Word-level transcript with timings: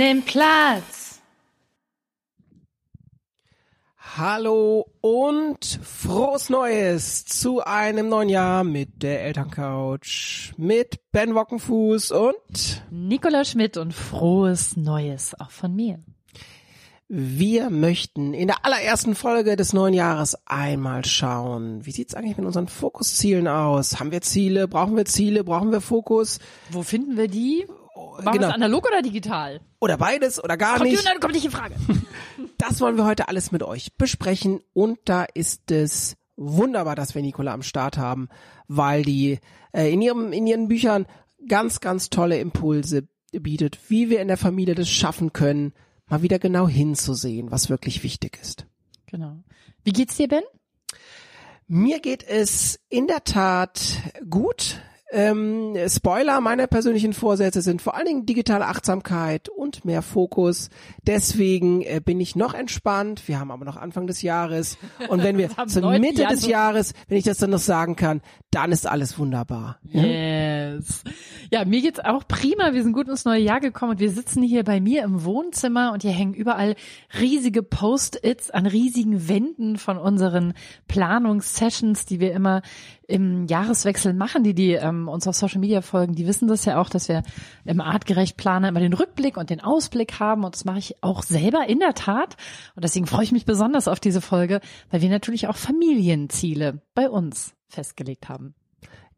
Nehmt 0.00 0.24
Platz. 0.24 1.20
Hallo 4.16 4.86
und 5.02 5.78
frohes 5.82 6.48
Neues 6.48 7.26
zu 7.26 7.62
einem 7.62 8.08
neuen 8.08 8.30
Jahr 8.30 8.64
mit 8.64 9.02
der 9.02 9.22
Elterncouch, 9.24 10.54
mit 10.56 11.00
Ben 11.12 11.34
Wockenfuß 11.34 12.12
und 12.12 12.82
Nicola 12.90 13.44
Schmidt 13.44 13.76
und 13.76 13.92
frohes 13.92 14.74
Neues 14.74 15.38
auch 15.38 15.50
von 15.50 15.76
mir. 15.76 16.02
Wir 17.08 17.68
möchten 17.68 18.32
in 18.32 18.46
der 18.46 18.64
allerersten 18.64 19.14
Folge 19.14 19.54
des 19.54 19.74
neuen 19.74 19.92
Jahres 19.92 20.34
einmal 20.46 21.04
schauen, 21.04 21.84
wie 21.84 21.92
sieht's 21.92 22.14
eigentlich 22.14 22.38
mit 22.38 22.46
unseren 22.46 22.68
Fokuszielen 22.68 23.48
aus? 23.48 24.00
Haben 24.00 24.12
wir 24.12 24.22
Ziele? 24.22 24.66
Brauchen 24.66 24.96
wir 24.96 25.04
Ziele? 25.04 25.44
Brauchen 25.44 25.72
wir 25.72 25.82
Fokus? 25.82 26.38
Wo 26.70 26.82
finden 26.82 27.18
wir 27.18 27.28
die? 27.28 27.66
Machen 28.22 28.32
genau. 28.32 28.46
wir 28.46 28.48
es 28.48 28.54
analog 28.54 28.86
oder 28.86 29.02
digital? 29.02 29.60
Oder 29.80 29.96
beides 29.96 30.42
oder 30.42 30.56
gar 30.56 30.78
Kommt, 30.78 30.90
nicht? 30.90 31.02
die, 31.02 31.20
kommt 31.20 31.34
nicht 31.34 31.44
in 31.44 31.50
Frage. 31.50 31.74
Das 32.58 32.80
wollen 32.82 32.98
wir 32.98 33.06
heute 33.06 33.28
alles 33.28 33.52
mit 33.52 33.62
euch 33.62 33.96
besprechen 33.96 34.60
und 34.74 34.98
da 35.06 35.24
ist 35.24 35.70
es 35.70 36.16
wunderbar, 36.36 36.94
dass 36.94 37.14
wir 37.14 37.22
Nicola 37.22 37.54
am 37.54 37.62
Start 37.62 37.96
haben, 37.96 38.28
weil 38.68 39.02
die 39.02 39.38
äh, 39.72 39.90
in 39.90 40.02
ihrem 40.02 40.32
in 40.32 40.46
ihren 40.46 40.68
Büchern 40.68 41.06
ganz 41.48 41.80
ganz 41.80 42.10
tolle 42.10 42.38
Impulse 42.38 43.08
bietet, 43.32 43.78
wie 43.88 44.10
wir 44.10 44.20
in 44.20 44.28
der 44.28 44.36
Familie 44.36 44.74
das 44.74 44.90
schaffen 44.90 45.32
können, 45.32 45.72
mal 46.06 46.20
wieder 46.22 46.38
genau 46.38 46.68
hinzusehen, 46.68 47.50
was 47.50 47.70
wirklich 47.70 48.02
wichtig 48.02 48.38
ist. 48.42 48.66
Genau. 49.06 49.36
Wie 49.84 49.92
geht's 49.92 50.16
dir, 50.16 50.28
Ben? 50.28 50.42
Mir 51.66 52.00
geht 52.00 52.24
es 52.24 52.80
in 52.88 53.06
der 53.06 53.24
Tat 53.24 53.80
gut. 54.28 54.80
Ähm, 55.12 55.76
Spoiler, 55.88 56.40
meine 56.40 56.68
persönlichen 56.68 57.12
Vorsätze 57.12 57.62
sind 57.62 57.82
vor 57.82 57.96
allen 57.96 58.06
Dingen 58.06 58.26
digitale 58.26 58.66
Achtsamkeit 58.66 59.48
und 59.48 59.84
mehr 59.84 60.02
Fokus. 60.02 60.70
Deswegen 61.06 61.82
äh, 61.82 62.00
bin 62.04 62.20
ich 62.20 62.36
noch 62.36 62.54
entspannt. 62.54 63.26
Wir 63.26 63.40
haben 63.40 63.50
aber 63.50 63.64
noch 63.64 63.76
Anfang 63.76 64.06
des 64.06 64.22
Jahres. 64.22 64.78
Und 65.08 65.22
wenn 65.22 65.36
wir 65.36 65.50
zur 65.66 65.90
Mitte 65.98 66.22
die 66.22 66.28
des 66.28 66.46
Jahres, 66.46 66.94
wenn 67.08 67.18
ich 67.18 67.24
das 67.24 67.38
dann 67.38 67.50
noch 67.50 67.58
sagen 67.58 67.96
kann, 67.96 68.20
dann 68.50 68.70
ist 68.70 68.86
alles 68.86 69.18
wunderbar. 69.18 69.78
Ja? 69.84 70.04
Yes. 70.04 71.02
Ja, 71.50 71.64
mir 71.64 71.82
geht's 71.82 72.00
auch 72.00 72.26
prima. 72.28 72.72
Wir 72.72 72.82
sind 72.82 72.92
gut 72.92 73.08
ins 73.08 73.24
neue 73.24 73.40
Jahr 73.40 73.60
gekommen 73.60 73.92
und 73.92 74.00
wir 74.00 74.10
sitzen 74.10 74.42
hier 74.42 74.62
bei 74.62 74.80
mir 74.80 75.02
im 75.02 75.24
Wohnzimmer 75.24 75.92
und 75.92 76.02
hier 76.02 76.12
hängen 76.12 76.34
überall 76.34 76.76
riesige 77.18 77.62
Post-its 77.62 78.50
an 78.50 78.66
riesigen 78.66 79.28
Wänden 79.28 79.76
von 79.76 79.98
unseren 79.98 80.54
Planungssessions, 80.86 82.06
die 82.06 82.20
wir 82.20 82.32
immer 82.32 82.62
im 83.10 83.46
Jahreswechsel 83.46 84.14
machen, 84.14 84.44
die 84.44 84.54
die 84.54 84.72
ähm, 84.72 85.08
uns 85.08 85.26
auf 85.26 85.34
Social 85.34 85.60
Media 85.60 85.82
folgen, 85.82 86.14
die 86.14 86.26
wissen 86.26 86.48
das 86.48 86.64
ja 86.64 86.80
auch, 86.80 86.88
dass 86.88 87.08
wir 87.08 87.22
im 87.64 87.80
artgerecht 87.80 88.36
Planer 88.36 88.68
immer 88.68 88.80
den 88.80 88.92
Rückblick 88.92 89.36
und 89.36 89.50
den 89.50 89.60
Ausblick 89.60 90.20
haben 90.20 90.44
und 90.44 90.54
das 90.54 90.64
mache 90.64 90.78
ich 90.78 91.02
auch 91.02 91.22
selber 91.22 91.68
in 91.68 91.80
der 91.80 91.94
Tat 91.94 92.36
und 92.76 92.84
deswegen 92.84 93.06
freue 93.06 93.24
ich 93.24 93.32
mich 93.32 93.44
besonders 93.44 93.88
auf 93.88 94.00
diese 94.00 94.20
Folge, 94.20 94.60
weil 94.90 95.02
wir 95.02 95.10
natürlich 95.10 95.48
auch 95.48 95.56
Familienziele 95.56 96.82
bei 96.94 97.10
uns 97.10 97.54
festgelegt 97.68 98.28
haben. 98.28 98.54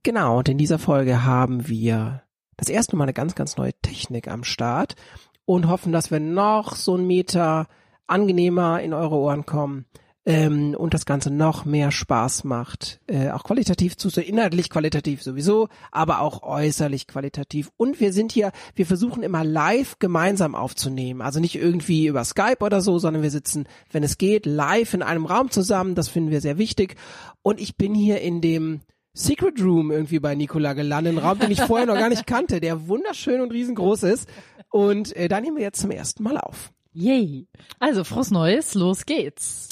Genau, 0.03 0.39
und 0.39 0.49
in 0.49 0.59
dieser 0.59 0.79
Folge 0.79 1.25
haben 1.25 1.69
wir 1.69 2.23
das 2.57 2.69
erste 2.69 2.97
Mal 2.97 3.05
eine 3.05 3.13
ganz, 3.13 3.35
ganz 3.35 3.57
neue 3.57 3.73
Technik 3.83 4.29
am 4.29 4.43
Start 4.43 4.97
und 5.45 5.69
hoffen, 5.69 5.93
dass 5.93 6.11
wir 6.11 6.21
noch 6.21 6.75
so 6.75 6.95
einen 6.95 7.07
Meter 7.07 7.69
angenehmer 8.07 8.81
in 8.81 8.95
eure 8.95 9.17
Ohren 9.17 9.47
kommen 9.47 9.87
ähm, 10.25 10.75
und 10.79 10.95
das 10.95 11.05
Ganze 11.05 11.31
noch 11.31 11.65
mehr 11.65 11.91
Spaß 11.91 12.45
macht. 12.45 13.01
Äh, 13.07 13.31
auch 13.31 13.45
qualitativ 13.45 13.97
zu, 13.97 14.09
inhaltlich 14.21 14.71
qualitativ 14.71 15.23
sowieso, 15.23 15.69
aber 15.91 16.21
auch 16.21 16.43
äußerlich 16.43 17.07
qualitativ. 17.07 17.71
Und 17.77 18.01
wir 18.01 18.13
sind 18.13 18.33
hier, 18.33 18.53
wir 18.75 18.87
versuchen 18.87 19.23
immer 19.23 19.45
live 19.45 19.99
gemeinsam 19.99 20.55
aufzunehmen. 20.55 21.23
Also 21.23 21.41
nicht 21.41 21.57
irgendwie 21.57 22.07
über 22.07 22.25
Skype 22.25 22.61
oder 22.61 22.81
so, 22.81 22.99
sondern 22.99 23.23
wir 23.23 23.31
sitzen, 23.31 23.67
wenn 23.91 24.05
es 24.05 24.19
geht, 24.19 24.47
live 24.47 24.95
in 24.95 25.03
einem 25.03 25.27
Raum 25.27 25.51
zusammen. 25.51 25.95
Das 25.95 26.09
finden 26.09 26.31
wir 26.31 26.41
sehr 26.41 26.59
wichtig. 26.59 26.97
Und 27.43 27.61
ich 27.61 27.77
bin 27.77 27.95
hier 27.95 28.21
in 28.21 28.41
dem 28.41 28.81
Secret 29.15 29.61
Room 29.61 29.91
irgendwie 29.91 30.21
bei 30.21 30.35
Nicola 30.35 30.73
gelandet, 30.73 31.15
ein 31.15 31.19
Raum, 31.19 31.39
den 31.39 31.51
ich 31.51 31.61
vorher 31.61 31.87
noch 31.87 31.99
gar 31.99 32.09
nicht 32.09 32.27
kannte, 32.27 32.61
der 32.61 32.89
wunderschön 32.89 33.41
und 33.41 33.53
riesengroß 33.53 34.05
ist. 34.05 34.29
Und 34.71 35.15
äh, 35.17 35.29
da 35.29 35.41
nehmen 35.41 35.57
wir 35.57 35.65
jetzt 35.65 35.81
zum 35.81 35.91
ersten 35.91 36.23
Mal 36.23 36.39
auf. 36.39 36.73
Yay. 36.95 37.47
Also, 37.79 38.05
frohes 38.05 38.31
Neues, 38.31 38.75
los 38.75 39.05
geht's. 39.05 39.69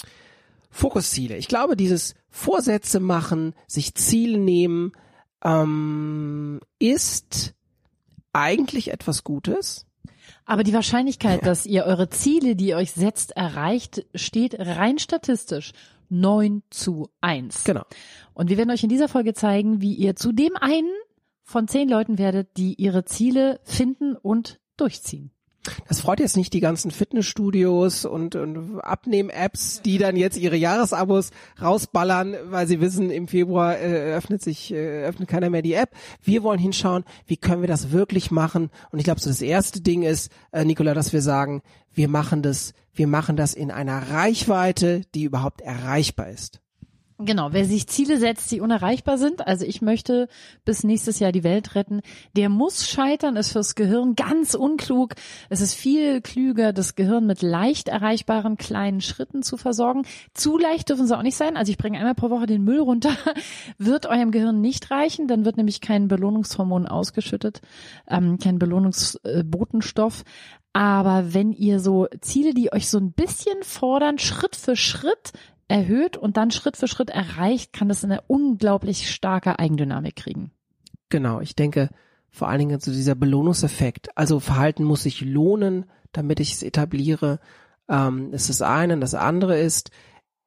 Fokusziele. 0.71 1.37
Ich 1.37 1.49
glaube, 1.49 1.77
dieses 1.77 2.15
Vorsätze 2.29 3.01
machen, 3.01 3.55
sich 3.67 3.95
Ziele 3.95 4.39
nehmen, 4.39 4.93
ähm, 5.43 6.61
ist 6.79 7.55
eigentlich 8.33 8.93
etwas 8.93 9.25
Gutes. 9.25 9.87
Aber 10.45 10.63
die 10.65 10.75
Wahrscheinlichkeit, 10.75 11.45
dass 11.45 11.67
ihr 11.67 11.85
eure 11.85 12.09
Ziele, 12.09 12.57
die 12.57 12.69
ihr 12.69 12.77
euch 12.77 12.93
setzt, 12.93 13.37
erreicht, 13.37 14.07
steht 14.15 14.59
rein 14.59 14.99
statistisch 14.99 15.73
9 16.09 16.63
zu 16.71 17.09
1. 17.21 17.65
Genau. 17.65 17.85
Und 18.35 18.51
wir 18.51 18.57
werden 18.57 18.71
euch 18.71 18.83
in 18.83 18.89
dieser 18.89 19.09
Folge 19.09 19.35
zeigen, 19.35 19.81
wie 19.81 19.95
ihr 19.95 20.17
zu 20.17 20.33
dem 20.33 20.57
einen 20.57 20.91
von 21.43 21.69
zehn 21.69 21.89
Leuten 21.89 22.19
werdet, 22.19 22.57
die 22.57 22.75
ihre 22.75 23.05
Ziele 23.05 23.61
finden 23.65 24.17
und 24.17 24.61
durchziehen. 24.77 25.31
Das 25.89 26.01
freut 26.01 26.21
jetzt 26.21 26.37
nicht 26.37 26.53
die 26.55 26.61
ganzen 26.61 26.91
Fitnessstudios 26.91 28.07
und, 28.07 28.35
und 28.35 28.81
Abnehm-Apps, 28.81 29.83
die 29.83 29.99
dann 29.99 30.17
jetzt 30.17 30.39
ihre 30.39 30.57
Jahresabos 30.57 31.31
rausballern, 31.61 32.35
weil 32.45 32.67
sie 32.67 32.81
wissen, 32.81 33.11
im 33.11 33.29
Februar 33.29 33.79
äh, 33.79 34.15
öffnet 34.15 34.43
sich, 34.43 34.73
äh, 34.73 35.05
öffnet 35.05 35.29
keiner 35.29 35.51
mehr 35.51 35.63
die 35.63 35.75
App. 35.75 35.91
Wir 36.23 36.43
wollen 36.43 36.59
hinschauen, 36.59 37.05
wie 37.27 37.37
können 37.37 37.61
wir 37.61 37.69
das 37.69 37.91
wirklich 37.91 38.31
machen. 38.31 38.71
Und 38.91 38.99
ich 39.01 39.05
glaube, 39.05 39.21
so 39.21 39.29
das 39.29 39.43
erste 39.43 39.83
Ding 39.83 40.03
ist, 40.03 40.31
äh, 40.53 40.65
Nicola, 40.65 40.95
dass 40.95 41.13
wir 41.13 41.23
sagen, 41.23 41.63
wir 41.93 42.09
machen 42.09 42.43
das, 42.43 42.73
wir 42.95 43.07
machen 43.07 43.37
das 43.37 43.55
in 43.55 43.71
einer 43.71 44.11
Reichweite, 44.11 45.03
die 45.15 45.25
überhaupt 45.25 45.61
erreichbar 45.61 46.31
ist. 46.31 46.61
Genau, 47.23 47.53
wer 47.53 47.67
sich 47.67 47.87
Ziele 47.87 48.17
setzt, 48.17 48.51
die 48.51 48.63
unerreichbar 48.63 49.19
sind, 49.19 49.47
also 49.47 49.67
ich 49.67 49.83
möchte 49.83 50.27
bis 50.65 50.85
nächstes 50.85 51.19
Jahr 51.19 51.33
die 51.33 51.45
Welt 51.45 51.75
retten, 51.75 52.01
der 52.35 52.49
muss 52.49 52.89
scheitern, 52.89 53.37
ist 53.37 53.53
fürs 53.53 53.75
Gehirn 53.75 54.15
ganz 54.15 54.55
unklug. 54.55 55.15
Es 55.51 55.61
ist 55.61 55.75
viel 55.75 56.23
klüger, 56.23 56.73
das 56.73 56.95
Gehirn 56.95 57.27
mit 57.27 57.43
leicht 57.43 57.89
erreichbaren 57.89 58.57
kleinen 58.57 59.03
Schritten 59.03 59.43
zu 59.43 59.59
versorgen. 59.59 60.07
Zu 60.33 60.57
leicht 60.57 60.89
dürfen 60.89 61.07
sie 61.07 61.15
auch 61.17 61.23
nicht 61.23 61.37
sein. 61.37 61.59
Also 61.59 61.71
ich 61.71 61.77
bringe 61.77 61.99
einmal 61.99 62.15
pro 62.15 62.31
Woche 62.31 62.47
den 62.47 62.65
Müll 62.65 62.81
runter, 62.81 63.13
wird 63.79 64.07
eurem 64.07 64.31
Gehirn 64.31 64.63
nicht 64.63 64.91
reichen, 64.91 65.29
dann 65.29 65.45
wird 65.45 65.59
nämlich 65.59 65.83
kein 65.83 66.09
Belohnungshormon 66.09 66.87
ausgeschüttet, 66.87 67.61
ähm, 68.09 68.39
kein 68.39 68.59
Belohnungsbotenstoff. 68.59 70.25
Aber 70.73 71.35
wenn 71.35 71.53
ihr 71.53 71.81
so 71.81 72.07
Ziele, 72.23 72.55
die 72.55 72.73
euch 72.73 72.89
so 72.89 72.99
ein 72.99 73.13
bisschen 73.13 73.63
fordern, 73.63 74.19
Schritt 74.19 74.57
für 74.57 74.77
Schritt 74.77 75.33
erhöht 75.71 76.17
und 76.17 76.37
dann 76.37 76.51
Schritt 76.51 76.77
für 76.77 76.89
Schritt 76.89 77.11
erreicht, 77.11 77.73
kann 77.73 77.89
das 77.89 78.05
eine 78.05 78.23
unglaublich 78.27 79.11
starke 79.11 79.59
Eigendynamik 79.59 80.17
kriegen. 80.17 80.51
Genau, 81.09 81.41
ich 81.41 81.55
denke 81.55 81.91
vor 82.31 82.49
allen 82.49 82.59
Dingen 82.59 82.81
so 82.81 82.93
dieser 82.93 83.15
Belohnungseffekt. 83.15 84.17
Also 84.17 84.41
Verhalten 84.41 84.85
muss 84.85 85.05
sich 85.05 85.21
lohnen, 85.21 85.87
damit 86.13 86.41
ich 86.41 86.53
es 86.53 86.63
etabliere. 86.63 87.41
Ähm, 87.89 88.33
ist 88.33 88.49
das 88.49 88.63
eine. 88.63 88.99
Das 88.99 89.15
andere 89.15 89.59
ist, 89.59 89.91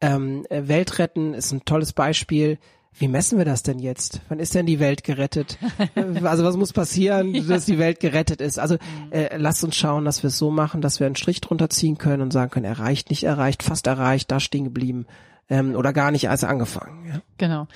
ähm, 0.01 0.45
äh, 0.49 0.67
Weltretten 0.67 1.33
ist 1.33 1.51
ein 1.51 1.65
tolles 1.65 1.93
Beispiel. 1.93 2.57
Wie 2.97 3.07
messen 3.07 3.37
wir 3.37 3.45
das 3.45 3.63
denn 3.63 3.79
jetzt? 3.79 4.21
Wann 4.29 4.39
ist 4.39 4.53
denn 4.55 4.65
die 4.65 4.79
Welt 4.79 5.03
gerettet? 5.03 5.57
also 6.23 6.43
was 6.43 6.57
muss 6.57 6.73
passieren, 6.73 7.47
dass 7.47 7.65
die 7.65 7.79
Welt 7.79 7.99
gerettet 7.99 8.39
ist? 8.39 8.59
Also 8.59 8.77
äh, 9.09 9.35
lasst 9.37 9.63
uns 9.63 9.75
schauen, 9.75 10.05
dass 10.05 10.23
wir 10.23 10.27
es 10.27 10.37
so 10.37 10.51
machen, 10.51 10.81
dass 10.81 10.99
wir 10.99 11.07
einen 11.07 11.15
Strich 11.15 11.41
drunter 11.41 11.69
ziehen 11.69 11.97
können 11.97 12.21
und 12.21 12.31
sagen 12.31 12.51
können, 12.51 12.65
erreicht, 12.65 13.09
nicht 13.09 13.23
erreicht, 13.23 13.63
fast 13.63 13.87
erreicht, 13.87 14.31
da 14.31 14.39
stehen 14.39 14.63
geblieben 14.63 15.05
ähm, 15.49 15.75
oder 15.75 15.93
gar 15.93 16.11
nicht 16.11 16.29
als 16.29 16.43
angefangen. 16.43 17.05
Ja? 17.07 17.21
Genau, 17.37 17.67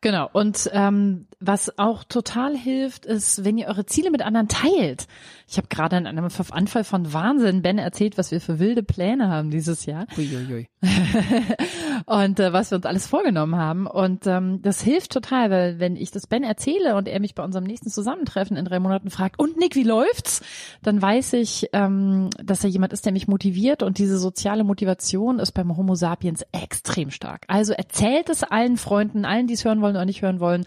genau. 0.00 0.28
Und 0.32 0.70
ähm, 0.72 1.26
was 1.40 1.78
auch 1.78 2.04
total 2.04 2.56
hilft, 2.56 3.04
ist, 3.04 3.44
wenn 3.44 3.58
ihr 3.58 3.66
eure 3.66 3.86
Ziele 3.86 4.10
mit 4.10 4.22
anderen 4.22 4.48
teilt. 4.48 5.06
Ich 5.48 5.58
habe 5.58 5.68
gerade 5.68 5.96
in 5.96 6.06
einem 6.06 6.28
Anfall 6.50 6.84
von 6.84 7.12
Wahnsinn 7.12 7.62
Ben 7.62 7.78
erzählt, 7.78 8.18
was 8.18 8.30
wir 8.30 8.40
für 8.40 8.58
wilde 8.58 8.82
Pläne 8.82 9.28
haben 9.28 9.50
dieses 9.50 9.86
Jahr. 9.86 10.06
Uiuiui. 10.16 10.68
und 12.06 12.40
äh, 12.40 12.52
was 12.52 12.70
wir 12.70 12.76
uns 12.76 12.86
alles 12.86 13.06
vorgenommen 13.06 13.56
haben. 13.56 13.86
Und 13.86 14.26
ähm, 14.26 14.60
das 14.62 14.80
hilft 14.80 15.12
total, 15.12 15.50
weil 15.50 15.78
wenn 15.78 15.96
ich 15.96 16.10
das 16.10 16.26
Ben 16.26 16.42
erzähle 16.42 16.96
und 16.96 17.08
er 17.08 17.20
mich 17.20 17.34
bei 17.34 17.44
unserem 17.44 17.64
nächsten 17.64 17.90
Zusammentreffen 17.90 18.56
in 18.56 18.64
drei 18.64 18.80
Monaten 18.80 19.10
fragt, 19.10 19.38
und 19.38 19.56
Nick, 19.56 19.74
wie 19.74 19.84
läuft's? 19.84 20.42
Dann 20.82 21.00
weiß 21.00 21.34
ich, 21.34 21.68
ähm, 21.72 22.30
dass 22.42 22.64
er 22.64 22.70
jemand 22.70 22.92
ist, 22.92 23.04
der 23.04 23.12
mich 23.12 23.28
motiviert 23.28 23.82
und 23.82 23.98
diese 23.98 24.18
soziale 24.18 24.64
Motivation 24.64 25.38
ist 25.38 25.52
beim 25.52 25.76
Homo 25.76 25.94
sapiens 25.94 26.44
extrem 26.52 27.10
stark. 27.16 27.44
Also 27.48 27.72
erzählt 27.72 28.28
es 28.28 28.44
allen 28.44 28.76
Freunden, 28.76 29.24
allen, 29.24 29.48
die 29.48 29.54
es 29.54 29.64
hören 29.64 29.80
wollen 29.80 29.96
oder 29.96 30.04
nicht 30.04 30.22
hören 30.22 30.38
wollen. 30.38 30.66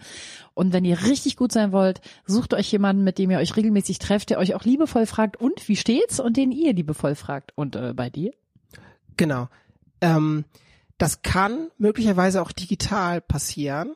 Und 0.52 0.74
wenn 0.74 0.84
ihr 0.84 1.02
richtig 1.04 1.36
gut 1.36 1.52
sein 1.52 1.72
wollt, 1.72 2.02
sucht 2.26 2.52
euch 2.52 2.70
jemanden, 2.70 3.02
mit 3.02 3.16
dem 3.16 3.30
ihr 3.30 3.38
euch 3.38 3.56
regelmäßig 3.56 3.98
trefft, 3.98 4.28
der 4.30 4.38
euch 4.38 4.54
auch 4.54 4.64
liebevoll 4.64 5.06
fragt, 5.06 5.38
und 5.38 5.66
wie 5.68 5.76
steht's? 5.76 6.20
Und 6.20 6.36
den 6.36 6.52
ihr 6.52 6.74
liebevoll 6.74 7.14
fragt. 7.14 7.52
Und 7.54 7.76
äh, 7.76 7.94
bei 7.94 8.10
dir? 8.10 8.32
Genau. 9.16 9.48
Ähm, 10.02 10.44
das 10.98 11.22
kann 11.22 11.70
möglicherweise 11.78 12.42
auch 12.42 12.52
digital 12.52 13.22
passieren. 13.22 13.94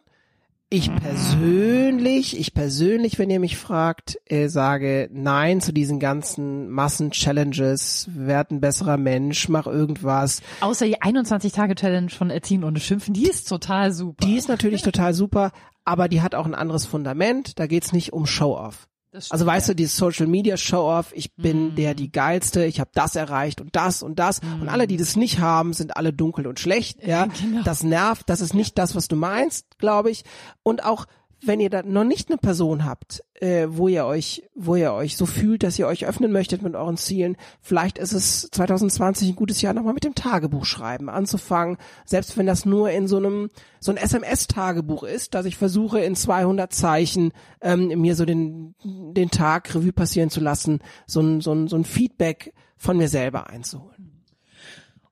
Ich 0.71 0.91
persönlich, 0.97 2.39
ich 2.39 2.53
persönlich, 2.53 3.19
wenn 3.19 3.31
ihr 3.31 3.39
mich 3.39 3.57
fragt, 3.57 4.19
äh, 4.27 4.49
sage 4.49 5.09
nein 5.13 5.61
zu 5.61 5.73
diesen 5.73 6.01
ganzen 6.01 6.69
Massen-Challenges, 6.71 8.09
werd 8.13 8.51
ein 8.51 8.61
besserer 8.61 8.97
Mensch, 8.97 9.49
mach 9.49 9.67
irgendwas. 9.67 10.41
Außer 10.61 10.87
die 10.87 11.01
21-Tage-Challenge 11.01 12.11
von 12.11 12.31
Erziehen 12.31 12.65
ohne 12.65 12.81
Schimpfen, 12.81 13.15
die 13.15 13.29
ist 13.29 13.49
total 13.49 13.93
super. 13.93 14.27
Die 14.27 14.37
ist 14.37 14.49
natürlich 14.49 14.83
total 14.83 15.15
super, 15.15 15.53
aber 15.85 16.09
die 16.09 16.23
hat 16.23 16.35
auch 16.35 16.47
ein 16.47 16.55
anderes 16.55 16.87
Fundament. 16.87 17.59
Da 17.59 17.67
geht's 17.67 17.93
nicht 17.93 18.13
um 18.13 18.27
Show-off. 18.27 18.89
Also 19.31 19.47
weißt 19.47 19.69
du, 19.69 19.75
dieses 19.75 19.97
Social 19.97 20.27
Media 20.27 20.57
Show-off, 20.57 21.13
ich 21.15 21.35
bin 21.35 21.69
Mhm. 21.71 21.75
der 21.77 21.95
die 21.95 22.11
geilste, 22.11 22.65
ich 22.65 22.81
habe 22.81 22.91
das 22.95 23.15
erreicht 23.17 23.61
und 23.61 23.75
das 23.77 24.03
und 24.03 24.19
das 24.19 24.41
und 24.61 24.69
alle, 24.69 24.87
die 24.87 24.97
das 24.97 25.17
nicht 25.17 25.39
haben, 25.41 25.73
sind 25.73 25.97
alle 25.97 26.13
dunkel 26.13 26.47
und 26.47 26.59
schlecht, 26.61 27.05
ja. 27.07 27.27
Genau. 27.41 27.63
Das 27.63 27.83
nervt, 27.83 28.29
das 28.29 28.41
ist 28.41 28.55
nicht 28.55 28.79
das, 28.79 28.95
was 28.95 29.09
du 29.09 29.17
meinst, 29.17 29.79
glaube 29.79 30.11
ich. 30.11 30.25
Und 30.63 30.85
auch 30.85 31.07
wenn 31.47 31.61
ihr 31.61 31.71
da 31.71 31.83
noch 31.83 32.05
nicht 32.05 32.29
eine 32.29 32.39
Person 32.39 32.85
habt, 32.85 33.23
äh, 33.35 33.67
wo 33.69 33.89
ihr 33.89 34.05
euch, 34.07 34.49
wo 34.55 34.77
ihr 34.77 34.93
euch 34.93 35.17
so 35.17 35.27
fühlt, 35.27 35.63
dass 35.63 35.79
ihr 35.79 35.87
euch 35.87 36.07
öffnen 36.07 36.33
möchtet 36.33 36.63
mit 36.63 36.75
euren 36.75 36.97
Zielen, 36.97 37.37
vielleicht 37.61 37.99
ist 37.99 38.13
es 38.13 38.49
2020 38.51 39.29
ein 39.29 39.37
gutes 39.37 39.61
Jahr 39.63 39.75
nochmal 39.75 39.95
mit 39.95 40.05
dem 40.05 40.15
Tagebuch 40.15 40.65
schreiben 40.65 41.09
anzufangen, 41.09 41.77
selbst 42.05 42.37
wenn 42.37 42.47
das 42.47 42.65
nur 42.65 42.91
in 42.91 43.09
so 43.09 43.17
einem 43.17 43.51
so 43.81 43.93
ein 43.93 43.99
SMS-Tagebuch 43.99 45.03
ist, 45.03 45.35
dass 45.35 45.47
ich 45.47 45.57
versuche 45.57 46.01
in 46.01 46.17
200 46.17 46.73
Zeichen 46.73 47.33
ähm, 47.61 47.89
mir 48.01 48.17
so 48.17 48.25
den 48.25 48.75
den 48.83 49.31
Tag 49.31 49.75
Revue 49.75 49.93
passieren 49.93 50.31
zu 50.31 50.41
lassen, 50.41 50.81
so 51.07 51.21
ein 51.21 51.41
so 51.41 51.53
ein 51.53 51.69
so 51.69 51.77
ein 51.77 51.85
Feedback 51.85 52.55
von 52.77 52.97
mir 52.97 53.09
selber 53.09 53.49
einzuholen. 53.49 54.23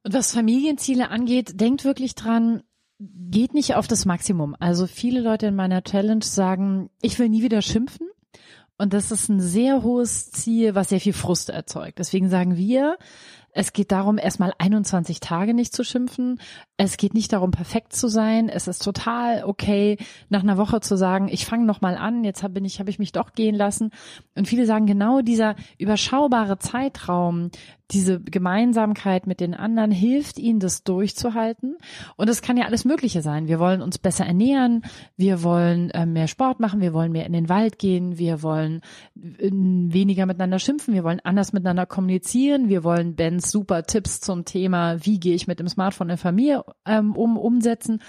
Und 0.04 0.14
was 0.14 0.32
Familienziele 0.32 1.10
angeht, 1.10 1.60
denkt 1.60 1.84
wirklich 1.84 2.14
dran, 2.14 2.62
geht 3.30 3.54
nicht 3.54 3.74
auf 3.74 3.86
das 3.86 4.04
Maximum. 4.04 4.56
Also 4.58 4.86
viele 4.86 5.20
Leute 5.20 5.46
in 5.46 5.56
meiner 5.56 5.82
Challenge 5.82 6.24
sagen, 6.24 6.90
ich 7.00 7.18
will 7.18 7.28
nie 7.28 7.42
wieder 7.42 7.62
schimpfen. 7.62 8.08
Und 8.78 8.94
das 8.94 9.12
ist 9.12 9.28
ein 9.28 9.40
sehr 9.40 9.82
hohes 9.82 10.30
Ziel, 10.32 10.74
was 10.74 10.88
sehr 10.88 11.00
viel 11.00 11.12
Frust 11.12 11.50
erzeugt. 11.50 11.98
Deswegen 11.98 12.28
sagen 12.28 12.56
wir, 12.56 12.98
es 13.54 13.74
geht 13.74 13.92
darum, 13.92 14.16
erstmal 14.16 14.52
21 14.58 15.20
Tage 15.20 15.52
nicht 15.52 15.74
zu 15.74 15.84
schimpfen. 15.84 16.40
Es 16.78 16.96
geht 16.96 17.12
nicht 17.12 17.32
darum, 17.34 17.50
perfekt 17.50 17.92
zu 17.92 18.08
sein. 18.08 18.48
Es 18.48 18.66
ist 18.66 18.82
total 18.82 19.44
okay, 19.44 19.98
nach 20.30 20.42
einer 20.42 20.56
Woche 20.56 20.80
zu 20.80 20.96
sagen, 20.96 21.28
ich 21.28 21.44
fange 21.44 21.66
noch 21.66 21.82
mal 21.82 21.96
an, 21.96 22.24
jetzt 22.24 22.42
habe 22.42 22.58
ich, 22.60 22.80
habe 22.80 22.88
ich 22.88 22.98
mich 22.98 23.12
doch 23.12 23.34
gehen 23.34 23.54
lassen. 23.54 23.90
Und 24.34 24.48
viele 24.48 24.64
sagen, 24.64 24.86
genau 24.86 25.20
dieser 25.20 25.54
überschaubare 25.78 26.58
Zeitraum, 26.58 27.50
diese 27.90 28.20
Gemeinsamkeit 28.20 29.26
mit 29.26 29.40
den 29.40 29.54
anderen 29.54 29.90
hilft 29.90 30.38
ihnen, 30.38 30.60
das 30.60 30.82
durchzuhalten. 30.82 31.76
Und 32.16 32.28
es 32.28 32.42
kann 32.42 32.56
ja 32.56 32.64
alles 32.64 32.84
Mögliche 32.84 33.22
sein. 33.22 33.48
Wir 33.48 33.58
wollen 33.58 33.82
uns 33.82 33.98
besser 33.98 34.24
ernähren, 34.24 34.82
wir 35.16 35.42
wollen 35.42 35.90
äh, 35.90 36.06
mehr 36.06 36.28
Sport 36.28 36.60
machen, 36.60 36.80
wir 36.80 36.92
wollen 36.92 37.12
mehr 37.12 37.26
in 37.26 37.32
den 37.32 37.48
Wald 37.48 37.78
gehen, 37.78 38.18
wir 38.18 38.42
wollen 38.42 38.80
äh, 39.16 39.50
weniger 39.50 40.26
miteinander 40.26 40.58
schimpfen, 40.58 40.94
wir 40.94 41.04
wollen 41.04 41.20
anders 41.20 41.52
miteinander 41.52 41.86
kommunizieren, 41.86 42.68
wir 42.68 42.84
wollen 42.84 43.14
Bens 43.14 43.50
super 43.50 43.82
Tipps 43.82 44.20
zum 44.20 44.44
Thema, 44.44 45.04
wie 45.04 45.20
gehe 45.20 45.34
ich 45.34 45.46
mit 45.46 45.58
dem 45.58 45.68
Smartphone 45.68 46.10
in 46.10 46.16
Familie 46.16 46.64
ähm, 46.86 47.14
um, 47.14 47.36
umsetzen. 47.36 48.00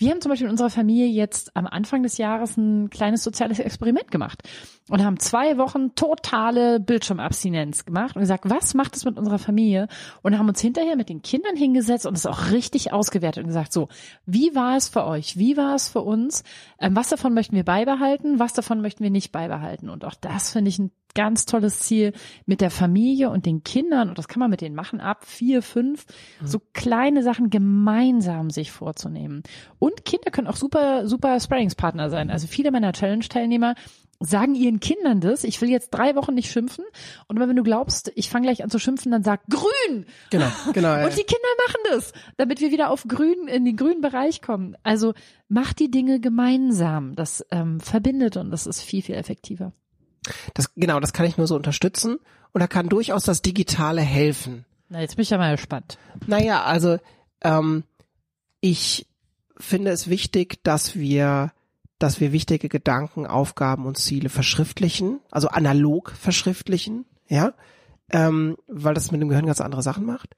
Wir 0.00 0.12
haben 0.12 0.22
zum 0.22 0.30
Beispiel 0.30 0.46
in 0.46 0.52
unserer 0.52 0.70
Familie 0.70 1.08
jetzt 1.08 1.54
am 1.54 1.66
Anfang 1.66 2.02
des 2.02 2.16
Jahres 2.16 2.56
ein 2.56 2.88
kleines 2.88 3.22
soziales 3.22 3.58
Experiment 3.58 4.10
gemacht 4.10 4.42
und 4.88 5.04
haben 5.04 5.18
zwei 5.18 5.58
Wochen 5.58 5.94
totale 5.94 6.80
Bildschirmabstinenz 6.80 7.84
gemacht 7.84 8.16
und 8.16 8.20
gesagt, 8.20 8.48
was 8.48 8.72
macht 8.72 8.96
es 8.96 9.04
mit 9.04 9.18
unserer 9.18 9.38
Familie? 9.38 9.88
Und 10.22 10.38
haben 10.38 10.48
uns 10.48 10.62
hinterher 10.62 10.96
mit 10.96 11.10
den 11.10 11.20
Kindern 11.20 11.54
hingesetzt 11.54 12.06
und 12.06 12.16
es 12.16 12.24
auch 12.24 12.50
richtig 12.50 12.94
ausgewertet 12.94 13.42
und 13.42 13.48
gesagt, 13.48 13.74
so, 13.74 13.88
wie 14.24 14.54
war 14.54 14.74
es 14.78 14.88
für 14.88 15.04
euch? 15.04 15.36
Wie 15.36 15.58
war 15.58 15.74
es 15.74 15.90
für 15.90 16.00
uns? 16.00 16.44
Ähm, 16.78 16.96
was 16.96 17.10
davon 17.10 17.34
möchten 17.34 17.54
wir 17.54 17.64
beibehalten? 17.66 18.38
Was 18.38 18.54
davon 18.54 18.80
möchten 18.80 19.04
wir 19.04 19.10
nicht 19.10 19.32
beibehalten? 19.32 19.90
Und 19.90 20.06
auch 20.06 20.14
das 20.14 20.52
finde 20.52 20.70
ich 20.70 20.78
ein 20.78 20.92
ganz 21.14 21.46
tolles 21.46 21.80
Ziel 21.80 22.12
mit 22.46 22.60
der 22.60 22.70
Familie 22.70 23.30
und 23.30 23.46
den 23.46 23.62
Kindern, 23.64 24.08
und 24.08 24.18
das 24.18 24.28
kann 24.28 24.40
man 24.40 24.50
mit 24.50 24.60
denen 24.60 24.74
machen, 24.74 25.00
ab 25.00 25.24
vier, 25.24 25.62
fünf, 25.62 26.06
so 26.44 26.60
kleine 26.72 27.22
Sachen 27.22 27.50
gemeinsam 27.50 28.50
sich 28.50 28.70
vorzunehmen. 28.70 29.42
Und 29.78 30.04
Kinder 30.04 30.30
können 30.30 30.46
auch 30.46 30.56
super, 30.56 31.06
super 31.06 31.38
Sparringspartner 31.40 32.10
sein. 32.10 32.30
Also 32.30 32.46
viele 32.46 32.70
meiner 32.70 32.92
Challenge-Teilnehmer 32.92 33.74
sagen 34.20 34.54
ihren 34.54 34.80
Kindern 34.80 35.20
das, 35.20 35.44
ich 35.44 35.60
will 35.62 35.70
jetzt 35.70 35.90
drei 35.90 36.14
Wochen 36.14 36.34
nicht 36.34 36.50
schimpfen. 36.50 36.84
Und 37.26 37.36
immer 37.36 37.48
wenn 37.48 37.56
du 37.56 37.62
glaubst, 37.62 38.12
ich 38.14 38.28
fange 38.28 38.46
gleich 38.46 38.62
an 38.62 38.70
zu 38.70 38.78
schimpfen, 38.78 39.10
dann 39.10 39.24
sag 39.24 39.40
grün! 39.48 40.04
Genau, 40.30 40.50
genau. 40.74 40.92
Und 41.04 41.16
die 41.16 41.24
Kinder 41.24 41.48
machen 41.66 41.80
das, 41.90 42.12
damit 42.36 42.60
wir 42.60 42.70
wieder 42.70 42.90
auf 42.90 43.04
grün, 43.08 43.48
in 43.48 43.64
den 43.64 43.76
grünen 43.76 44.02
Bereich 44.02 44.42
kommen. 44.42 44.76
Also 44.82 45.14
mach 45.48 45.72
die 45.72 45.90
Dinge 45.90 46.20
gemeinsam. 46.20 47.14
Das 47.16 47.44
ähm, 47.50 47.80
verbindet 47.80 48.36
und 48.36 48.50
das 48.50 48.66
ist 48.66 48.82
viel, 48.82 49.02
viel 49.02 49.14
effektiver. 49.14 49.72
Das, 50.54 50.74
genau, 50.74 51.00
das 51.00 51.12
kann 51.12 51.26
ich 51.26 51.36
nur 51.36 51.46
so 51.46 51.56
unterstützen. 51.56 52.18
Und 52.52 52.60
da 52.60 52.66
kann 52.66 52.88
durchaus 52.88 53.24
das 53.24 53.42
Digitale 53.42 54.00
helfen. 54.00 54.64
Na, 54.88 55.00
jetzt 55.00 55.16
bin 55.16 55.22
ich 55.22 55.30
ja 55.30 55.38
mal 55.38 55.54
gespannt. 55.54 55.98
Naja, 56.26 56.64
also 56.64 56.98
ähm, 57.42 57.84
ich 58.60 59.06
finde 59.56 59.92
es 59.92 60.08
wichtig, 60.08 60.62
dass 60.64 60.96
wir, 60.96 61.52
dass 61.98 62.20
wir 62.20 62.32
wichtige 62.32 62.68
Gedanken, 62.68 63.26
Aufgaben 63.26 63.86
und 63.86 63.98
Ziele 63.98 64.28
verschriftlichen, 64.28 65.20
also 65.30 65.48
analog 65.48 66.12
verschriftlichen, 66.12 67.06
ja, 67.28 67.54
ähm, 68.10 68.56
weil 68.66 68.94
das 68.94 69.12
mit 69.12 69.20
dem 69.20 69.28
Gehirn 69.28 69.46
ganz 69.46 69.60
andere 69.60 69.82
Sachen 69.82 70.04
macht. 70.04 70.34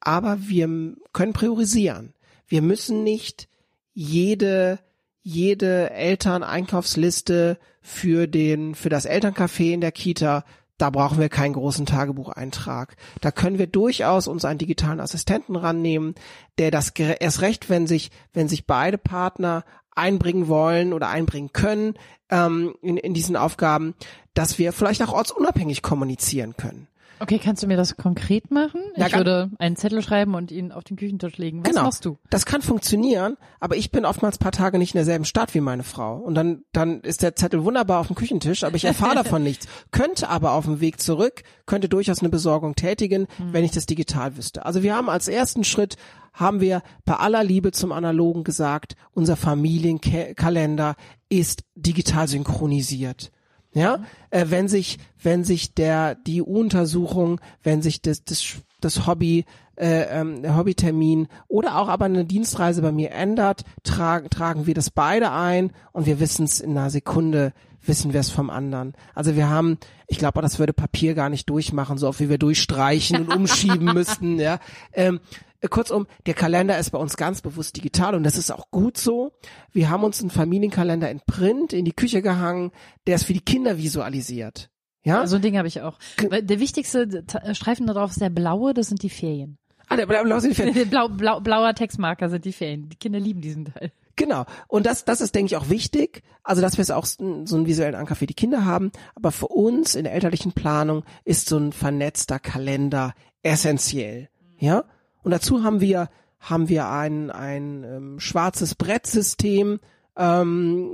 Aber 0.00 0.48
wir 0.48 0.68
können 1.12 1.32
priorisieren. 1.32 2.14
Wir 2.48 2.62
müssen 2.62 3.04
nicht 3.04 3.48
jede 3.92 4.78
jede 5.22 5.90
Elterneinkaufsliste 5.90 7.58
für 7.80 8.26
den 8.26 8.74
für 8.74 8.88
das 8.88 9.08
Elterncafé 9.08 9.72
in 9.72 9.80
der 9.80 9.92
Kita 9.92 10.44
da 10.82 10.90
brauchen 10.90 11.20
wir 11.20 11.28
keinen 11.28 11.52
großen 11.52 11.86
Tagebucheintrag. 11.86 12.96
Da 13.20 13.30
können 13.30 13.56
wir 13.56 13.68
durchaus 13.68 14.26
uns 14.26 14.44
einen 14.44 14.58
digitalen 14.58 14.98
Assistenten 14.98 15.54
rannehmen, 15.54 16.16
der 16.58 16.72
das 16.72 16.90
erst 16.90 17.40
recht, 17.40 17.70
wenn 17.70 17.86
sich, 17.86 18.10
wenn 18.32 18.48
sich 18.48 18.66
beide 18.66 18.98
Partner 18.98 19.64
einbringen 19.94 20.48
wollen 20.48 20.92
oder 20.92 21.08
einbringen 21.08 21.52
können 21.52 21.94
ähm, 22.30 22.74
in, 22.82 22.96
in 22.96 23.14
diesen 23.14 23.36
Aufgaben, 23.36 23.94
dass 24.34 24.58
wir 24.58 24.72
vielleicht 24.72 25.02
auch 25.02 25.12
ortsunabhängig 25.12 25.82
kommunizieren 25.82 26.56
können. 26.56 26.88
Okay, 27.22 27.38
kannst 27.38 27.62
du 27.62 27.68
mir 27.68 27.76
das 27.76 27.96
konkret 27.96 28.50
machen? 28.50 28.80
Ja, 28.96 29.06
ich 29.06 29.14
würde 29.14 29.48
einen 29.60 29.76
Zettel 29.76 30.02
schreiben 30.02 30.34
und 30.34 30.50
ihn 30.50 30.72
auf 30.72 30.82
den 30.82 30.96
Küchentisch 30.96 31.38
legen. 31.38 31.60
Was 31.60 31.70
genau. 31.70 31.84
machst 31.84 32.04
du? 32.04 32.18
Das 32.30 32.46
kann 32.46 32.62
funktionieren, 32.62 33.36
aber 33.60 33.76
ich 33.76 33.92
bin 33.92 34.04
oftmals 34.04 34.38
paar 34.38 34.50
Tage 34.50 34.76
nicht 34.76 34.94
in 34.94 34.98
derselben 34.98 35.24
Stadt 35.24 35.54
wie 35.54 35.60
meine 35.60 35.84
Frau. 35.84 36.16
Und 36.16 36.34
dann, 36.34 36.64
dann 36.72 37.00
ist 37.02 37.22
der 37.22 37.36
Zettel 37.36 37.62
wunderbar 37.62 38.00
auf 38.00 38.08
dem 38.08 38.16
Küchentisch, 38.16 38.64
aber 38.64 38.74
ich 38.74 38.84
erfahre 38.84 39.14
davon 39.22 39.44
nichts. 39.44 39.68
Könnte 39.92 40.30
aber 40.30 40.50
auf 40.52 40.64
dem 40.64 40.80
Weg 40.80 41.00
zurück, 41.00 41.44
könnte 41.64 41.88
durchaus 41.88 42.18
eine 42.18 42.28
Besorgung 42.28 42.74
tätigen, 42.74 43.28
wenn 43.38 43.62
ich 43.62 43.70
das 43.70 43.86
digital 43.86 44.36
wüsste. 44.36 44.66
Also 44.66 44.82
wir 44.82 44.96
haben 44.96 45.08
als 45.08 45.28
ersten 45.28 45.62
Schritt, 45.62 45.96
haben 46.32 46.60
wir 46.60 46.82
bei 47.04 47.14
aller 47.14 47.44
Liebe 47.44 47.70
zum 47.70 47.92
Analogen 47.92 48.42
gesagt, 48.42 48.96
unser 49.12 49.36
Familienkalender 49.36 50.96
ist 51.28 51.62
digital 51.76 52.26
synchronisiert. 52.26 53.30
Ja, 53.74 54.00
äh, 54.30 54.46
wenn 54.48 54.68
sich, 54.68 54.98
wenn 55.22 55.44
sich 55.44 55.74
der, 55.74 56.14
die 56.14 56.42
U-Untersuchung, 56.42 57.40
wenn 57.62 57.80
sich 57.80 58.02
das, 58.02 58.22
das, 58.24 58.56
das 58.80 59.06
Hobby, 59.06 59.46
äh, 59.76 60.20
ähm, 60.20 60.42
der 60.42 60.56
Hobbytermin 60.56 61.28
oder 61.48 61.78
auch 61.78 61.88
aber 61.88 62.04
eine 62.04 62.26
Dienstreise 62.26 62.82
bei 62.82 62.92
mir 62.92 63.12
ändert, 63.12 63.62
tragen, 63.82 64.28
tragen 64.28 64.66
wir 64.66 64.74
das 64.74 64.90
beide 64.90 65.32
ein 65.32 65.72
und 65.92 66.04
wir 66.04 66.20
wissen 66.20 66.44
es 66.44 66.60
in 66.60 66.72
einer 66.72 66.90
Sekunde, 66.90 67.54
wissen 67.84 68.12
wir 68.12 68.20
es 68.20 68.30
vom 68.30 68.50
anderen. 68.50 68.92
Also 69.14 69.36
wir 69.36 69.48
haben, 69.48 69.78
ich 70.06 70.18
glaube, 70.18 70.42
das 70.42 70.58
würde 70.58 70.74
Papier 70.74 71.14
gar 71.14 71.30
nicht 71.30 71.48
durchmachen, 71.48 71.96
so 71.96 72.08
oft 72.08 72.20
wie 72.20 72.28
wir 72.28 72.38
durchstreichen 72.38 73.22
und 73.22 73.34
umschieben 73.34 73.86
müssten, 73.94 74.38
ja. 74.38 74.58
Ähm, 74.92 75.20
Kurzum, 75.68 76.06
der 76.26 76.34
Kalender 76.34 76.78
ist 76.78 76.90
bei 76.90 76.98
uns 76.98 77.16
ganz 77.16 77.40
bewusst 77.40 77.76
digital 77.76 78.14
und 78.14 78.24
das 78.24 78.36
ist 78.36 78.50
auch 78.50 78.70
gut 78.70 78.96
so. 78.98 79.32
Wir 79.72 79.90
haben 79.90 80.04
uns 80.04 80.20
einen 80.20 80.30
Familienkalender 80.30 81.10
in 81.10 81.20
Print 81.26 81.72
in 81.72 81.84
die 81.84 81.92
Küche 81.92 82.22
gehangen, 82.22 82.72
der 83.06 83.14
ist 83.16 83.24
für 83.24 83.32
die 83.34 83.40
Kinder 83.40 83.78
visualisiert. 83.78 84.70
Ja? 85.04 85.26
So 85.26 85.36
ein 85.36 85.42
Ding 85.42 85.56
habe 85.58 85.68
ich 85.68 85.80
auch. 85.80 85.98
Der 86.20 86.60
wichtigste 86.60 87.24
Ta- 87.26 87.54
Streifen 87.54 87.86
da 87.86 87.92
drauf 87.94 88.10
ist 88.12 88.20
der 88.20 88.30
blaue, 88.30 88.74
das 88.74 88.88
sind 88.88 89.02
die 89.02 89.10
Ferien. 89.10 89.58
ah, 89.88 89.96
der 89.96 90.06
blau, 90.06 90.22
blau 90.24 90.38
sind 90.38 90.50
die 90.50 90.54
Ferien. 90.62 90.88
Blau, 90.90 91.08
blau, 91.08 91.40
blauer 91.40 91.74
Textmarker 91.74 92.28
sind 92.28 92.44
die 92.44 92.52
Ferien. 92.52 92.88
Die 92.88 92.96
Kinder 92.96 93.18
lieben 93.20 93.40
diesen 93.40 93.64
Teil. 93.66 93.92
Genau. 94.14 94.44
Und 94.68 94.84
das, 94.86 95.04
das 95.06 95.20
ist, 95.22 95.34
denke 95.34 95.46
ich, 95.54 95.56
auch 95.56 95.70
wichtig. 95.70 96.22
Also, 96.44 96.60
dass 96.60 96.76
wir 96.76 96.82
es 96.82 96.90
auch 96.90 97.06
so 97.06 97.16
einen 97.24 97.66
visuellen 97.66 97.94
Anker 97.94 98.14
für 98.14 98.26
die 98.26 98.34
Kinder 98.34 98.64
haben. 98.66 98.92
Aber 99.14 99.32
für 99.32 99.48
uns 99.48 99.94
in 99.94 100.04
der 100.04 100.12
elterlichen 100.12 100.52
Planung 100.52 101.02
ist 101.24 101.48
so 101.48 101.56
ein 101.56 101.72
vernetzter 101.72 102.38
Kalender 102.38 103.14
essentiell. 103.42 104.28
Ja? 104.58 104.84
Und 105.22 105.30
dazu 105.30 105.62
haben 105.62 105.80
wir, 105.80 106.08
haben 106.40 106.68
wir 106.68 106.88
ein, 106.88 107.30
ein 107.30 107.84
ähm, 107.84 108.20
schwarzes 108.20 108.74
Brettsystem. 108.74 109.80
Ähm, 110.16 110.90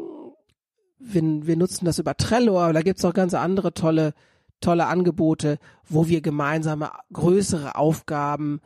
wir, 0.98 1.22
wir 1.22 1.56
nutzen 1.56 1.84
das 1.84 1.98
über 1.98 2.16
Trello, 2.16 2.60
aber 2.60 2.72
da 2.72 2.82
gibt's 2.82 3.04
auch 3.04 3.14
ganz 3.14 3.34
andere 3.34 3.72
tolle, 3.74 4.14
tolle 4.60 4.86
Angebote, 4.86 5.58
wo 5.88 6.08
wir 6.08 6.20
gemeinsame 6.20 6.90
größere 7.12 7.76
Aufgaben 7.76 8.60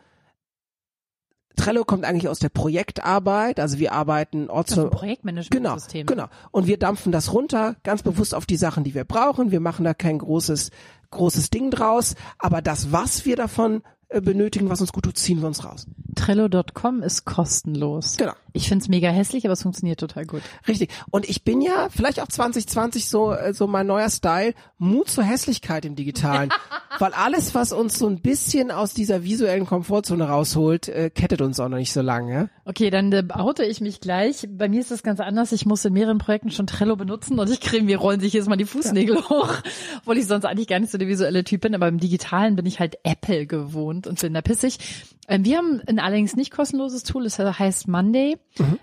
Trello 1.57 1.85
kommt 1.85 2.05
eigentlich 2.05 2.29
aus 2.29 2.39
der 2.39 2.49
Projektarbeit, 2.49 3.61
also 3.61 3.79
wir 3.79 3.93
arbeiten 3.93 4.49
orts 4.49 4.75
genau, 4.75 4.89
Projektmanagementsystem. 4.89 6.07
genau. 6.07 6.27
Und 6.51 6.67
wir 6.67 6.79
dampfen 6.79 7.13
das 7.13 7.33
runter, 7.33 7.77
ganz 7.83 8.03
bewusst 8.03 8.35
auf 8.35 8.47
die 8.47 8.57
Sachen, 8.57 8.85
die 8.85 8.95
wir 8.95 9.05
brauchen. 9.05 9.51
Wir 9.51 9.61
machen 9.61 9.85
da 9.85 9.95
kein 9.95 10.19
großes, 10.19 10.71
großes 11.11 11.51
Ding 11.51 11.71
draus. 11.71 12.15
Aber 12.39 12.63
das, 12.63 12.93
was 12.93 13.27
wir 13.27 13.37
davon 13.37 13.83
benötigen, 14.21 14.69
was 14.69 14.81
uns 14.81 14.93
gut 14.93 15.05
tut, 15.05 15.19
ziehen 15.19 15.41
wir 15.41 15.47
uns 15.47 15.65
raus. 15.65 15.87
Trello.com 16.15 17.03
ist 17.03 17.25
kostenlos. 17.25 18.17
Genau. 18.17 18.33
Ich 18.53 18.69
find's 18.69 18.89
mega 18.89 19.09
hässlich, 19.09 19.47
aber 19.47 19.55
es 19.55 19.63
funktioniert 19.63 19.99
total 19.99 20.27
gut. 20.27 20.43
Richtig. 20.69 20.91
Und 21.11 21.29
ich 21.29 21.43
bin 21.43 21.63
ja 21.63 21.89
vielleicht 21.91 22.21
auch 22.21 22.29
2020 22.29 23.09
so 23.09 23.33
äh, 23.33 23.55
so 23.55 23.67
mein 23.67 23.87
neuer 23.87 24.11
Style 24.11 24.53
Mut 24.77 25.09
zur 25.09 25.25
Hässlichkeit 25.25 25.87
im 25.87 25.97
Digitalen, 25.97 26.51
weil 26.99 27.15
alles, 27.15 27.55
was 27.55 27.73
uns 27.73 27.99
so 27.99 28.07
ein 28.09 28.21
bisschen 28.21 28.71
aus 28.71 28.93
dieser 28.93 29.25
visuellen 29.25 29.65
Komfortzone 29.65 30.25
rausholt, 30.25 30.89
äh, 30.89 31.09
kettet 31.09 31.41
uns 31.41 31.61
auch 31.61 31.69
noch 31.69 31.79
nicht 31.79 31.93
so 31.93 32.03
lange. 32.03 32.51
Okay, 32.67 32.91
dann 32.91 33.11
äh, 33.13 33.25
oute 33.33 33.65
ich 33.65 33.81
mich 33.81 34.01
gleich. 34.01 34.47
Bei 34.51 34.69
mir 34.69 34.81
ist 34.81 34.91
das 34.91 35.03
ganz 35.03 35.21
anders. 35.21 35.53
Ich 35.53 35.65
muss 35.65 35.85
in 35.85 35.95
mehreren 35.95 36.19
Projekten 36.19 36.51
schon 36.51 36.67
Trello 36.67 36.97
benutzen 36.97 37.39
und 37.39 37.51
ich 37.51 37.61
kriege, 37.61 37.85
mir 37.85 37.97
rollen 37.97 38.21
sich 38.21 38.35
jetzt 38.35 38.49
mal 38.49 38.57
die 38.57 38.67
Fußnägel 38.67 39.17
hoch, 39.29 39.55
obwohl 40.01 40.19
ich 40.19 40.27
sonst 40.27 40.45
eigentlich 40.45 40.69
gar 40.69 40.79
nicht 40.79 40.93
so 40.93 40.99
der 40.99 41.09
visuelle 41.09 41.45
Typ 41.45 41.63
bin. 41.63 41.75
Aber 41.75 41.89
im 41.89 41.99
Digitalen 41.99 42.55
bin 42.57 42.67
ich 42.67 42.81
halt 42.81 42.99
Apple 43.03 43.47
gewohnt 43.47 44.02
und 44.07 44.21
bin 44.21 44.35
da 44.35 44.43
pissig. 44.43 44.79
Ähm, 45.29 45.45
wir 45.45 45.57
haben 45.59 45.81
ein 45.87 45.99
allerdings 46.01 46.35
nicht 46.35 46.51
kostenloses 46.51 47.05
Tool, 47.05 47.23
das 47.25 47.39
heißt 47.39 47.87
Monday, 47.87 48.39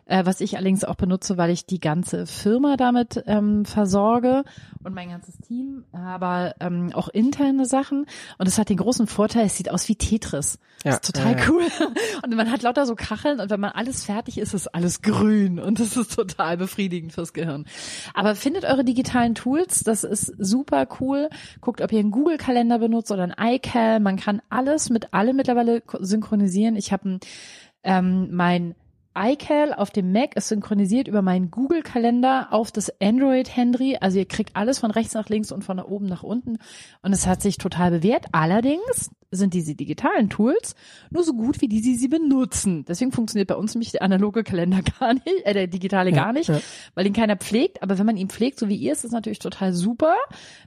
äh, 0.05 0.25
was 0.25 0.39
ich 0.39 0.55
allerdings 0.55 0.85
auch 0.85 0.95
benutze, 0.95 1.37
weil 1.37 1.49
ich 1.51 1.65
die 1.65 1.79
ganze 1.81 2.25
Firma 2.25 2.77
damit 2.77 3.21
ähm, 3.27 3.65
versorge 3.65 4.43
und 4.83 4.95
mein 4.95 5.09
ganzes 5.09 5.37
Team, 5.39 5.83
aber 5.91 6.55
ähm, 6.61 6.91
auch 6.93 7.09
interne 7.09 7.65
Sachen. 7.65 8.05
Und 8.37 8.47
es 8.47 8.57
hat 8.57 8.69
den 8.69 8.77
großen 8.77 9.07
Vorteil, 9.07 9.47
es 9.47 9.57
sieht 9.57 9.69
aus 9.69 9.89
wie 9.89 9.95
Tetris. 9.95 10.59
Ja. 10.85 10.91
Das 10.91 11.01
ist 11.01 11.13
total 11.13 11.33
Ja, 11.33 11.37
ja. 11.39 11.49
cool. 11.49 11.63
Und 12.23 12.35
man 12.35 12.49
hat 12.51 12.61
lauter 12.61 12.85
so 12.85 12.95
Kacheln 12.95 13.41
und 13.41 13.49
wenn 13.49 13.59
man 13.59 13.71
alles 13.71 14.05
fertig 14.05 14.37
ist, 14.37 14.53
ist 14.53 14.67
alles 14.73 15.01
grün 15.01 15.59
und 15.59 15.79
das 15.79 15.97
ist 15.97 16.15
total 16.15 16.55
befriedigend 16.57 17.11
fürs 17.11 17.33
Gehirn. 17.33 17.65
Aber 18.13 18.33
findet 18.35 18.63
eure 18.63 18.85
digitalen 18.85 19.35
Tools, 19.35 19.83
das 19.83 20.03
ist 20.05 20.33
super 20.37 20.87
cool. 21.01 21.29
Guckt, 21.59 21.81
ob 21.81 21.91
ihr 21.91 21.99
einen 21.99 22.11
Google-Kalender 22.11 22.79
benutzt 22.79 23.11
oder 23.11 23.23
ein 23.23 23.35
iCal. 23.55 23.99
Man 23.99 24.15
kann 24.17 24.41
alles 24.49 24.89
mit 24.89 25.13
allem 25.13 25.35
mittlerweile 25.35 25.81
ko- 25.81 25.97
synchronisieren. 26.29 26.75
Ich 26.75 26.91
habe 26.91 27.19
ähm, 27.83 28.29
mein 28.31 28.75
iCal 29.17 29.73
auf 29.73 29.89
dem 29.89 30.11
Mac 30.13 30.35
ist 30.35 30.49
synchronisiert 30.49 31.07
über 31.07 31.21
meinen 31.21 31.49
Google-Kalender 31.51 32.49
auf 32.51 32.71
das 32.71 32.93
Android-Handy. 33.01 33.97
Also 33.99 34.19
ihr 34.19 34.27
kriegt 34.27 34.55
alles 34.55 34.79
von 34.79 34.91
rechts 34.91 35.13
nach 35.13 35.27
links 35.29 35.51
und 35.51 35.63
von 35.63 35.79
oben 35.79 36.05
nach 36.05 36.23
unten. 36.23 36.57
Und 37.01 37.11
es 37.11 37.25
hat 37.27 37.41
sich 37.41 37.57
total 37.57 37.91
bewährt. 37.91 38.27
Allerdings 38.31 39.09
sind 39.31 39.53
diese 39.53 39.75
digitalen 39.75 40.29
Tools 40.29 40.75
nur 41.09 41.23
so 41.23 41.33
gut, 41.33 41.59
wie 41.59 41.67
die 41.67 41.81
sie 41.81 41.95
sie 41.95 42.07
benutzen. 42.07 42.85
Deswegen 42.87 43.11
funktioniert 43.11 43.49
bei 43.49 43.55
uns 43.55 43.73
nämlich 43.73 43.91
der 43.91 44.03
analoge 44.03 44.43
Kalender 44.43 44.81
gar 44.99 45.13
nicht, 45.13 45.27
äh, 45.43 45.53
der 45.53 45.67
digitale 45.67 46.11
gar 46.11 46.31
nicht, 46.31 46.49
ja. 46.49 46.59
weil 46.93 47.05
ihn 47.05 47.13
keiner 47.13 47.35
pflegt. 47.35 47.83
Aber 47.83 47.97
wenn 47.97 48.05
man 48.05 48.17
ihn 48.17 48.29
pflegt, 48.29 48.59
so 48.59 48.69
wie 48.69 48.77
ihr, 48.77 48.93
ist 48.93 49.03
das 49.03 49.11
natürlich 49.11 49.39
total 49.39 49.73
super. 49.73 50.15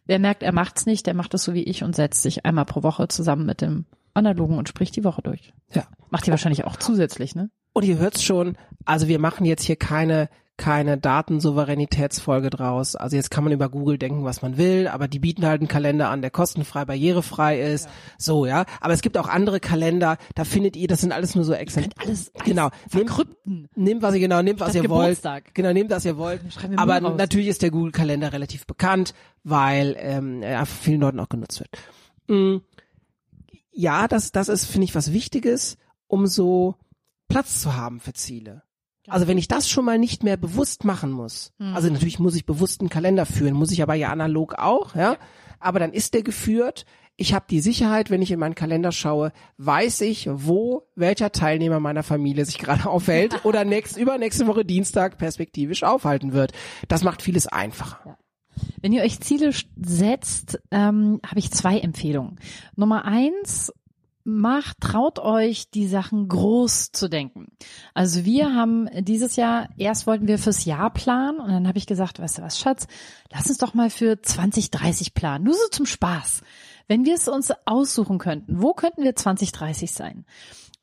Wer 0.04 0.18
merkt, 0.18 0.42
er 0.42 0.52
macht's 0.52 0.84
nicht, 0.84 1.06
der 1.06 1.14
macht 1.14 1.32
es 1.32 1.44
so 1.44 1.54
wie 1.54 1.62
ich 1.62 1.84
und 1.84 1.96
setzt 1.96 2.22
sich 2.22 2.44
einmal 2.44 2.66
pro 2.66 2.82
Woche 2.82 3.08
zusammen 3.08 3.46
mit 3.46 3.62
dem 3.62 3.86
analogen 4.14 4.58
und 4.58 4.68
spricht 4.68 4.96
die 4.96 5.04
Woche 5.04 5.22
durch. 5.22 5.52
Ja. 5.72 5.84
Macht 6.10 6.26
ihr 6.26 6.32
wahrscheinlich 6.32 6.64
auch 6.64 6.76
zusätzlich, 6.76 7.34
ne? 7.34 7.50
Und 7.72 7.84
ihr 7.84 7.98
hört's 7.98 8.22
schon, 8.22 8.56
also 8.84 9.08
wir 9.08 9.18
machen 9.18 9.46
jetzt 9.46 9.64
hier 9.64 9.76
keine 9.76 10.28
keine 10.58 10.98
Datensouveränitätsfolge 10.98 12.50
draus. 12.50 12.94
Also 12.94 13.16
jetzt 13.16 13.30
kann 13.30 13.42
man 13.42 13.52
über 13.52 13.68
Google 13.68 13.98
denken, 13.98 14.24
was 14.24 14.42
man 14.42 14.58
will, 14.58 14.86
aber 14.86 15.08
die 15.08 15.18
bieten 15.18 15.44
halt 15.46 15.60
einen 15.60 15.68
Kalender 15.68 16.08
an, 16.10 16.20
der 16.20 16.30
kostenfrei, 16.30 16.84
barrierefrei 16.84 17.60
ist. 17.60 17.88
So, 18.18 18.46
ja. 18.46 18.64
Aber 18.80 18.92
es 18.92 19.00
gibt 19.02 19.16
auch 19.16 19.28
andere 19.28 19.60
Kalender, 19.60 20.18
da 20.34 20.44
findet 20.44 20.76
ihr, 20.76 20.88
das 20.88 21.00
sind 21.00 21.12
alles 21.12 21.34
nur 21.34 21.44
so 21.44 21.52
Excel. 21.54 21.88
Alles, 21.98 22.30
alles 22.34 22.44
Genau. 22.44 22.64
Nehmt, 22.64 23.08
verkrypten. 23.10 23.68
nehmt 23.74 24.02
was 24.02 24.14
ihr 24.14 24.20
genau, 24.20 24.42
nehmt 24.42 24.60
was 24.60 24.74
ihr 24.74 24.88
wollt. 24.88 25.16
Geburtstag. 25.16 25.54
Genau, 25.54 25.72
nehmt 25.72 25.90
was 25.90 26.04
ihr 26.04 26.16
wollt. 26.16 26.40
Aber 26.76 27.00
raus. 27.00 27.14
natürlich 27.16 27.48
ist 27.48 27.62
der 27.62 27.70
Google 27.70 27.92
Kalender 27.92 28.32
relativ 28.32 28.66
bekannt, 28.66 29.14
weil 29.42 29.96
ähm, 29.98 30.42
er 30.42 30.66
von 30.66 30.78
vielen 30.82 31.00
Leuten 31.00 31.18
auch 31.18 31.28
genutzt 31.28 31.60
wird. 31.60 31.70
Mm, 32.28 32.62
ja, 33.72 34.06
das, 34.06 34.32
das 34.32 34.48
ist, 34.48 34.66
finde 34.66 34.84
ich, 34.84 34.94
was 34.94 35.12
Wichtiges, 35.12 35.76
um 36.06 36.26
so 36.26 36.76
Platz 37.28 37.60
zu 37.62 37.74
haben 37.74 38.00
für 38.00 38.12
Ziele. 38.12 38.62
Also 39.08 39.26
wenn 39.26 39.38
ich 39.38 39.48
das 39.48 39.68
schon 39.68 39.84
mal 39.84 39.98
nicht 39.98 40.22
mehr 40.22 40.36
bewusst 40.36 40.84
machen 40.84 41.10
muss, 41.10 41.52
also 41.58 41.88
natürlich 41.90 42.20
muss 42.20 42.36
ich 42.36 42.46
bewusst 42.46 42.80
einen 42.80 42.90
Kalender 42.90 43.26
führen, 43.26 43.54
muss 43.54 43.72
ich 43.72 43.82
aber 43.82 43.94
ja 43.94 44.10
analog 44.10 44.54
auch, 44.58 44.94
ja. 44.94 45.16
Aber 45.58 45.78
dann 45.78 45.92
ist 45.92 46.14
der 46.14 46.22
geführt. 46.22 46.84
Ich 47.16 47.34
habe 47.34 47.44
die 47.48 47.60
Sicherheit, 47.60 48.10
wenn 48.10 48.22
ich 48.22 48.30
in 48.30 48.38
meinen 48.38 48.54
Kalender 48.54 48.90
schaue, 48.90 49.32
weiß 49.58 50.00
ich, 50.02 50.28
wo 50.30 50.88
welcher 50.94 51.30
Teilnehmer 51.30 51.78
meiner 51.80 52.02
Familie 52.02 52.44
sich 52.44 52.58
gerade 52.60 52.88
aufhält 52.88 53.44
oder 53.44 53.64
nächst, 53.66 53.96
übernächste 53.96 54.46
Woche 54.46 54.64
Dienstag 54.64 55.18
perspektivisch 55.18 55.82
aufhalten 55.82 56.32
wird. 56.32 56.52
Das 56.88 57.02
macht 57.02 57.22
vieles 57.22 57.46
einfacher. 57.46 58.18
Wenn 58.80 58.92
ihr 58.92 59.02
euch 59.02 59.20
Ziele 59.20 59.52
setzt, 59.76 60.60
ähm, 60.70 61.20
habe 61.26 61.38
ich 61.38 61.50
zwei 61.50 61.78
Empfehlungen. 61.78 62.38
Nummer 62.76 63.04
eins, 63.04 63.72
macht, 64.24 64.80
traut 64.80 65.18
euch, 65.18 65.70
die 65.70 65.86
Sachen 65.86 66.28
groß 66.28 66.92
zu 66.92 67.08
denken. 67.08 67.48
Also 67.94 68.24
wir 68.24 68.54
haben 68.54 68.88
dieses 69.00 69.36
Jahr, 69.36 69.68
erst 69.76 70.06
wollten 70.06 70.28
wir 70.28 70.38
fürs 70.38 70.64
Jahr 70.64 70.92
planen 70.92 71.40
und 71.40 71.50
dann 71.50 71.66
habe 71.66 71.78
ich 71.78 71.86
gesagt, 71.86 72.20
weißt 72.20 72.38
du 72.38 72.42
was, 72.42 72.58
Schatz, 72.58 72.86
lass 73.32 73.48
uns 73.48 73.58
doch 73.58 73.74
mal 73.74 73.90
für 73.90 74.20
2030 74.20 75.14
planen. 75.14 75.44
Nur 75.44 75.54
so 75.54 75.68
zum 75.70 75.86
Spaß. 75.86 76.42
Wenn 76.88 77.04
wir 77.04 77.14
es 77.14 77.28
uns 77.28 77.52
aussuchen 77.64 78.18
könnten, 78.18 78.60
wo 78.60 78.74
könnten 78.74 79.02
wir 79.02 79.16
2030 79.16 79.92
sein? 79.92 80.24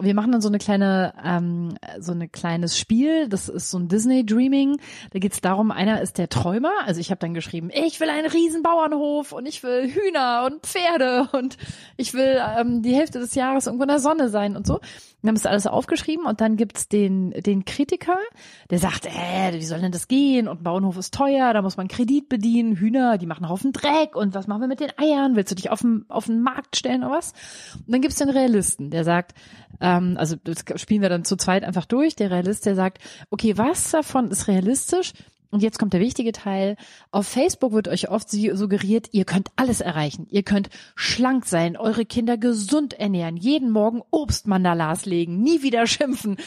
Wir 0.02 0.14
machen 0.14 0.32
dann 0.32 0.42
so 0.42 0.48
eine 0.48 0.60
kleine, 0.60 1.14
ähm, 1.24 1.78
so 2.00 2.14
ein 2.14 2.32
kleines 2.32 2.80
Spiel. 2.80 3.28
Das 3.28 3.50
ist 3.50 3.70
so 3.70 3.78
ein 3.78 3.90
Disney 3.90 4.26
Dreaming. 4.26 4.80
Da 5.12 5.20
geht's 5.20 5.42
darum, 5.42 5.72
einer 5.72 6.02
ist 6.02 6.18
der 6.18 6.30
Träumer. 6.30 6.72
Also 6.86 7.02
ich 7.02 7.12
habe 7.12 7.20
dann 7.20 7.34
geschrieben, 7.34 7.70
ich 7.74 8.00
will 8.00 8.10
einen 8.10 8.28
riesen 8.28 8.64
Bauernhof 8.64 9.34
und 9.34 9.46
ich 9.46 9.62
will 9.62 9.92
Hühner 9.92 10.46
und 10.46 10.66
Pferde 10.66 11.28
und 11.34 11.58
ich 11.98 12.14
will 12.14 12.42
ähm, 12.58 12.82
die 12.82 12.96
Hälfte 12.96 13.20
des 13.20 13.36
Jahres 13.36 13.66
irgendwo 13.66 13.84
in 13.84 13.90
der 13.90 14.00
Sonne 14.00 14.30
sein 14.30 14.56
und 14.56 14.66
so. 14.66 14.80
Wir 15.22 15.28
haben 15.28 15.36
das 15.36 15.46
alles 15.46 15.68
aufgeschrieben 15.68 16.26
und 16.26 16.40
dann 16.40 16.56
gibt's 16.56 16.88
den, 16.88 17.32
den 17.32 17.66
Kritiker, 17.66 18.18
der 18.70 18.80
sagt, 18.80 19.06
äh, 19.06 19.54
wie 19.54 19.66
soll 19.66 19.82
denn 19.82 19.92
das 19.92 20.08
gehen? 20.08 20.48
Und 20.48 20.64
Bauernhof 20.64 20.96
ist 20.96 21.14
teuer, 21.14 21.52
da 21.52 21.62
muss 21.62 21.76
man 21.76 21.90
Kredit 21.90 22.30
bedienen, 22.30 22.78
Hühner, 22.78 23.18
die 23.18 23.26
machen 23.26 23.44
einen 23.44 23.52
Haufen 23.52 23.74
Dreck 23.74 24.16
und 24.16 24.34
was 24.34 24.48
machen 24.48 24.62
wir 24.62 24.70
mit 24.70 24.80
den 24.80 24.92
Eiern? 24.98 25.36
Willst 25.36 25.52
du 25.52 25.56
dich 25.56 25.72
auf 25.72 25.82
den, 25.82 26.06
auf 26.08 26.28
den 26.28 26.42
Markt 26.42 26.78
stellen 26.78 27.04
oder 27.04 27.18
was? 27.18 27.34
Und 27.76 27.92
dann 27.92 28.02
gibt's 28.02 28.18
den 28.18 28.30
Realisten, 28.30 28.92
der 28.92 29.04
sagt, 29.04 29.34
ähm, 29.90 30.16
also 30.18 30.36
das 30.36 30.64
spielen 30.80 31.02
wir 31.02 31.10
dann 31.10 31.26
zu 31.26 31.36
zweit 31.36 31.64
einfach 31.64 31.86
durch, 31.86 32.16
der 32.16 32.32
Realist, 32.32 32.66
der 32.66 32.76
sagt, 32.76 33.00
okay, 33.30 33.58
was 33.58 33.92
davon 33.92 34.30
ist 34.30 34.48
realistisch? 34.48 35.14
Und 35.52 35.64
jetzt 35.64 35.80
kommt 35.80 35.94
der 35.94 36.00
wichtige 36.00 36.32
Teil. 36.32 36.76
Auf 37.10 37.28
Facebook 37.28 37.74
wird 37.74 37.88
euch 37.88 38.10
oft 38.10 38.30
suggeriert, 38.30 39.10
ihr 39.14 39.26
könnt 39.26 39.50
alles 39.56 39.82
erreichen. 39.82 40.28
Ihr 40.30 40.44
könnt 40.44 40.70
schlank 40.96 41.46
sein, 41.48 41.76
eure 41.76 42.06
Kinder 42.06 42.38
gesund 42.38 42.94
ernähren, 42.94 43.36
jeden 43.36 43.72
Morgen 43.72 44.04
Obstmandalas 44.12 45.08
legen, 45.08 45.42
nie 45.42 45.64
wieder 45.64 45.88
schimpfen. 45.88 46.38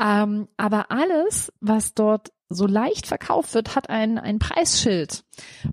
Ähm, 0.00 0.48
aber 0.56 0.90
alles, 0.90 1.52
was 1.60 1.92
dort 1.92 2.32
so 2.48 2.66
leicht 2.66 3.06
verkauft 3.06 3.52
wird, 3.52 3.76
hat 3.76 3.90
ein, 3.90 4.18
ein 4.18 4.38
Preisschild. 4.38 5.24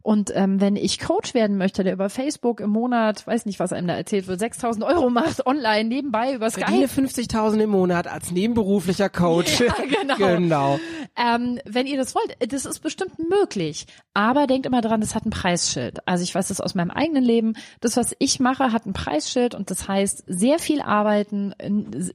Und 0.02 0.32
ähm, 0.36 0.62
wenn 0.62 0.76
ich 0.76 1.00
Coach 1.00 1.34
werden 1.34 1.58
möchte, 1.58 1.84
der 1.84 1.94
über 1.94 2.10
Facebook 2.10 2.60
im 2.60 2.70
Monat, 2.70 3.26
weiß 3.26 3.46
nicht, 3.46 3.60
was 3.60 3.74
einem 3.74 3.88
da 3.88 3.96
erzählt 3.96 4.28
wird, 4.28 4.40
6000 4.40 4.86
Euro 4.86 5.10
macht, 5.10 5.46
online, 5.46 5.90
nebenbei, 5.90 6.34
über 6.34 6.50
Verdiene 6.52 6.88
Skype. 6.88 7.08
50.000 7.08 7.60
im 7.62 7.70
Monat 7.70 8.08
als 8.08 8.32
nebenberuflicher 8.32 9.10
Coach. 9.10 9.56
Ja, 9.66 9.74
genau. 10.02 10.16
genau. 10.18 10.80
Ähm, 11.18 11.60
wenn 11.66 11.88
ihr 11.88 11.98
das 11.98 12.14
wollt, 12.14 12.36
das 12.52 12.66
ist 12.66 12.80
bestimmt 12.80 13.18
möglich. 13.30 13.88
Aber 14.14 14.48
denkt 14.48 14.66
immer 14.66 14.82
dran, 14.82 15.02
das 15.02 15.16
hat 15.16 15.26
ein 15.26 15.30
Preisschild. 15.30 16.08
Also 16.08 16.24
ich 16.24 16.36
weiß 16.36 16.50
das 16.50 16.62
aus 16.62 16.76
meinem 16.76 16.92
eigenen 16.92 17.24
Leben. 17.24 17.54
Das, 17.82 17.98
was 17.98 18.16
ich 18.20 18.40
mache, 18.40 18.72
hat 18.72 18.86
ein 18.86 18.94
Preisschild 18.94 19.56
und 19.56 19.72
das 19.72 19.88
heißt 19.88 20.24
sehr 20.28 20.60
viel 20.60 20.82
arbeiten. 20.82 21.54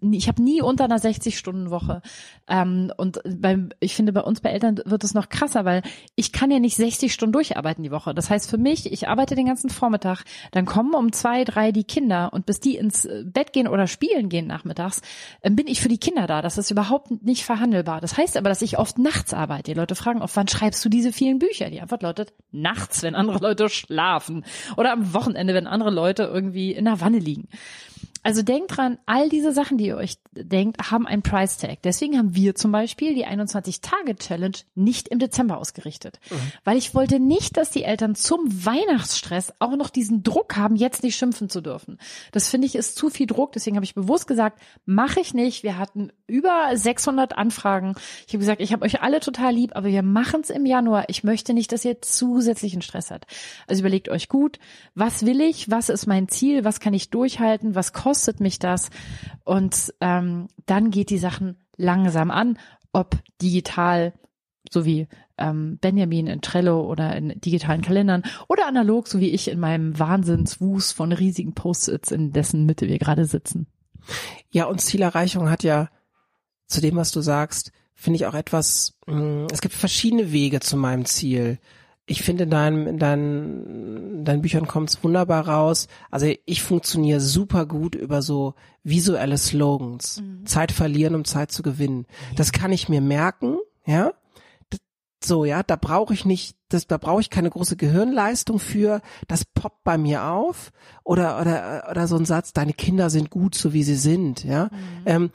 Ich 0.00 0.28
habe 0.28 0.42
nie 0.42 0.62
unter 0.62 0.84
einer 0.84 0.98
60-Stunden-Woche. 0.98 2.02
Ähm, 2.48 2.92
und 2.96 3.20
beim, 3.24 3.70
ich 3.80 3.94
finde, 3.94 4.12
bei 4.12 4.22
uns 4.22 4.40
bei 4.40 4.50
Eltern 4.50 4.80
wird 4.84 5.04
es 5.04 5.14
noch 5.14 5.28
krasser, 5.28 5.64
weil 5.64 5.82
ich 6.14 6.32
kann 6.32 6.50
ja 6.50 6.58
nicht 6.58 6.76
60 6.76 7.12
Stunden 7.12 7.32
durcharbeiten 7.40 7.82
die 7.82 7.90
Woche. 7.90 8.14
Das 8.14 8.28
heißt 8.28 8.50
für 8.50 8.58
mich, 8.58 8.92
ich 8.92 9.08
arbeite 9.08 9.34
den 9.34 9.46
ganzen 9.46 9.70
Vormittag, 9.70 10.24
dann 10.52 10.66
kommen 10.66 10.94
um 10.94 11.12
zwei, 11.12 11.44
drei 11.44 11.72
die 11.72 11.84
Kinder 11.84 12.30
und 12.32 12.44
bis 12.44 12.60
die 12.60 12.76
ins 12.76 13.08
Bett 13.24 13.52
gehen 13.54 13.66
oder 13.66 13.86
spielen 13.86 14.28
gehen 14.28 14.46
nachmittags, 14.46 15.00
äh, 15.40 15.50
bin 15.50 15.66
ich 15.66 15.80
für 15.80 15.88
die 15.88 15.98
Kinder 15.98 16.26
da. 16.26 16.42
Das 16.42 16.58
ist 16.58 16.70
überhaupt 16.70 17.10
nicht 17.22 17.44
verhandelbar. 17.44 18.00
Das 18.00 18.18
heißt 18.18 18.36
aber, 18.36 18.50
dass 18.50 18.60
ich 18.60 18.78
oft 18.78 18.98
nachts 18.98 19.32
arbeite. 19.32 19.72
Die 19.72 19.78
Leute 19.78 19.94
fragen 19.94 20.20
oft, 20.20 20.36
wann 20.36 20.48
schreibst 20.48 20.84
du 20.84 20.88
diese 20.90 21.12
vielen 21.12 21.38
Bücher? 21.38 21.70
Die 21.70 21.80
Antwort 21.80 22.02
lautet, 22.02 22.34
nachts, 22.52 23.02
wenn 23.02 23.14
andere 23.14 23.38
Leute 23.38 23.68
schlafen. 23.68 24.44
Oder 24.76 24.92
am 24.92 25.14
Wochenende, 25.14 25.54
wenn 25.54 25.66
andere 25.66 25.90
Leute 25.90 26.24
irgendwie 26.24 26.72
in 26.72 26.84
der 26.84 27.00
Wanne 27.00 27.18
liegen. 27.18 27.48
Also 28.22 28.42
denkt 28.42 28.76
dran, 28.76 28.98
all 29.06 29.30
diese 29.30 29.52
Sachen, 29.52 29.78
die 29.78 29.86
ihr 29.86 29.96
euch 29.96 30.16
denkt, 30.32 30.90
haben 30.90 31.06
einen 31.06 31.22
Price 31.22 31.56
Tag. 31.56 31.82
Deswegen 31.82 32.18
haben 32.18 32.34
wir 32.34 32.54
zum 32.54 32.70
Beispiel 32.70 33.14
die 33.14 33.26
21-Tage-Challenge 33.26 34.56
nicht 34.74 35.08
im 35.08 35.18
Dezember 35.18 35.56
ausgerichtet. 35.56 36.20
Mhm. 36.30 36.36
Weil 36.64 36.76
ich 36.76 36.94
wollte 36.94 37.18
nicht, 37.18 37.56
dass 37.56 37.70
die 37.70 37.82
Eltern 37.82 38.14
zum 38.14 38.40
Weihnachtsstress 38.64 39.54
auch 39.58 39.74
noch 39.76 39.88
diesen 39.88 40.22
Druck 40.22 40.56
haben, 40.56 40.76
jetzt 40.76 41.02
nicht 41.02 41.16
schimpfen 41.16 41.48
zu 41.48 41.62
dürfen. 41.62 41.98
Das 42.32 42.50
finde 42.50 42.66
ich 42.66 42.76
ist 42.76 42.96
zu 42.96 43.08
viel 43.08 43.26
Druck. 43.26 43.52
Deswegen 43.52 43.76
habe 43.76 43.84
ich 43.84 43.94
bewusst 43.94 44.26
gesagt, 44.26 44.60
mache 44.84 45.20
ich 45.20 45.32
nicht. 45.32 45.62
Wir 45.62 45.78
hatten 45.78 46.12
über 46.26 46.70
600 46.74 47.38
Anfragen. 47.38 47.94
Ich 48.26 48.34
habe 48.34 48.40
gesagt, 48.40 48.60
ich 48.60 48.72
habe 48.72 48.84
euch 48.84 49.00
alle 49.00 49.20
total 49.20 49.54
lieb, 49.54 49.74
aber 49.74 49.88
wir 49.88 50.02
machen 50.02 50.42
es 50.42 50.50
im 50.50 50.66
Januar. 50.66 51.04
Ich 51.08 51.24
möchte 51.24 51.54
nicht, 51.54 51.72
dass 51.72 51.84
ihr 51.84 52.02
zusätzlichen 52.02 52.82
Stress 52.82 53.10
habt. 53.10 53.26
Also 53.66 53.80
überlegt 53.80 54.10
euch 54.10 54.28
gut, 54.28 54.58
was 54.94 55.24
will 55.24 55.40
ich? 55.40 55.70
Was 55.70 55.88
ist 55.88 56.06
mein 56.06 56.28
Ziel? 56.28 56.64
Was 56.64 56.80
kann 56.80 56.92
ich 56.92 57.10
durchhalten? 57.10 57.74
Was 57.74 57.92
kostet 57.92 58.09
kostet 58.10 58.40
mich 58.40 58.58
das? 58.58 58.90
Und 59.44 59.94
ähm, 60.00 60.48
dann 60.66 60.90
geht 60.90 61.10
die 61.10 61.18
Sachen 61.18 61.58
langsam 61.76 62.32
an, 62.32 62.58
ob 62.92 63.16
digital, 63.40 64.14
so 64.68 64.84
wie 64.84 65.06
ähm, 65.38 65.78
Benjamin 65.80 66.26
in 66.26 66.40
Trello 66.40 66.90
oder 66.90 67.14
in 67.14 67.40
digitalen 67.40 67.82
Kalendern 67.82 68.24
oder 68.48 68.66
analog, 68.66 69.06
so 69.06 69.20
wie 69.20 69.30
ich 69.30 69.46
in 69.46 69.60
meinem 69.60 69.96
Wahnsinnswust 69.96 70.92
von 70.92 71.12
riesigen 71.12 71.54
Post-its, 71.54 72.10
in 72.10 72.32
dessen 72.32 72.66
Mitte 72.66 72.88
wir 72.88 72.98
gerade 72.98 73.26
sitzen. 73.26 73.68
Ja, 74.50 74.64
und 74.64 74.80
Zielerreichung 74.80 75.48
hat 75.48 75.62
ja 75.62 75.88
zu 76.66 76.80
dem, 76.80 76.96
was 76.96 77.12
du 77.12 77.20
sagst, 77.20 77.70
finde 77.94 78.16
ich 78.16 78.26
auch 78.26 78.34
etwas, 78.34 78.98
mh, 79.06 79.14
hm, 79.14 79.46
es 79.52 79.60
gibt 79.60 79.74
verschiedene 79.74 80.32
Wege 80.32 80.58
zu 80.58 80.76
meinem 80.76 81.04
Ziel 81.04 81.60
ich 82.10 82.22
finde 82.22 82.44
in 82.44 82.50
deinem, 82.50 82.86
in 82.88 82.98
deinen, 82.98 84.16
in 84.16 84.24
deinen 84.24 84.42
Büchern 84.42 84.66
kommt 84.66 84.90
es 84.90 85.04
wunderbar 85.04 85.46
raus. 85.46 85.86
Also 86.10 86.26
ich 86.44 86.62
funktioniere 86.62 87.20
super 87.20 87.66
gut 87.66 87.94
über 87.94 88.20
so 88.20 88.54
visuelle 88.82 89.38
Slogans. 89.38 90.20
Mhm. 90.20 90.44
Zeit 90.44 90.72
verlieren, 90.72 91.14
um 91.14 91.24
Zeit 91.24 91.52
zu 91.52 91.62
gewinnen. 91.62 92.06
Das 92.34 92.50
kann 92.50 92.72
ich 92.72 92.88
mir 92.88 93.00
merken, 93.00 93.58
ja. 93.86 94.12
So, 95.22 95.44
ja, 95.44 95.62
da 95.62 95.76
brauche 95.76 96.14
ich 96.14 96.24
nicht, 96.24 96.56
das, 96.70 96.86
da 96.86 96.96
brauche 96.96 97.20
ich 97.20 97.28
keine 97.30 97.50
große 97.50 97.76
Gehirnleistung 97.76 98.58
für. 98.58 99.02
Das 99.28 99.44
poppt 99.44 99.84
bei 99.84 99.98
mir 99.98 100.24
auf. 100.24 100.72
Oder, 101.04 101.40
oder, 101.40 101.88
oder 101.90 102.08
so 102.08 102.16
ein 102.16 102.24
Satz, 102.24 102.52
deine 102.52 102.72
Kinder 102.72 103.10
sind 103.10 103.30
gut, 103.30 103.54
so 103.54 103.72
wie 103.72 103.84
sie 103.84 103.96
sind, 103.96 104.42
ja. 104.42 104.64
Mhm. 104.64 105.02
Ähm, 105.06 105.30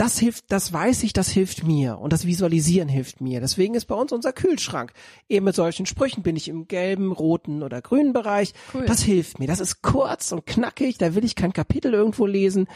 das 0.00 0.18
hilft, 0.18 0.46
das 0.48 0.72
weiß 0.72 1.02
ich, 1.02 1.12
das 1.12 1.28
hilft 1.28 1.62
mir 1.62 1.98
und 1.98 2.14
das 2.14 2.24
Visualisieren 2.24 2.88
hilft 2.88 3.20
mir. 3.20 3.40
Deswegen 3.40 3.74
ist 3.74 3.84
bei 3.84 3.94
uns 3.94 4.12
unser 4.12 4.32
Kühlschrank 4.32 4.94
eben 5.28 5.44
mit 5.44 5.54
solchen 5.54 5.84
Sprüchen 5.84 6.22
bin 6.22 6.36
ich 6.36 6.48
im 6.48 6.66
gelben, 6.66 7.12
roten 7.12 7.62
oder 7.62 7.82
grünen 7.82 8.14
Bereich. 8.14 8.54
Cool. 8.72 8.86
Das 8.86 9.02
hilft 9.02 9.38
mir. 9.40 9.46
Das 9.46 9.60
ist 9.60 9.82
kurz 9.82 10.32
und 10.32 10.46
knackig. 10.46 10.96
Da 10.96 11.14
will 11.14 11.22
ich 11.22 11.36
kein 11.36 11.52
Kapitel 11.52 11.92
irgendwo 11.92 12.24
lesen. 12.24 12.66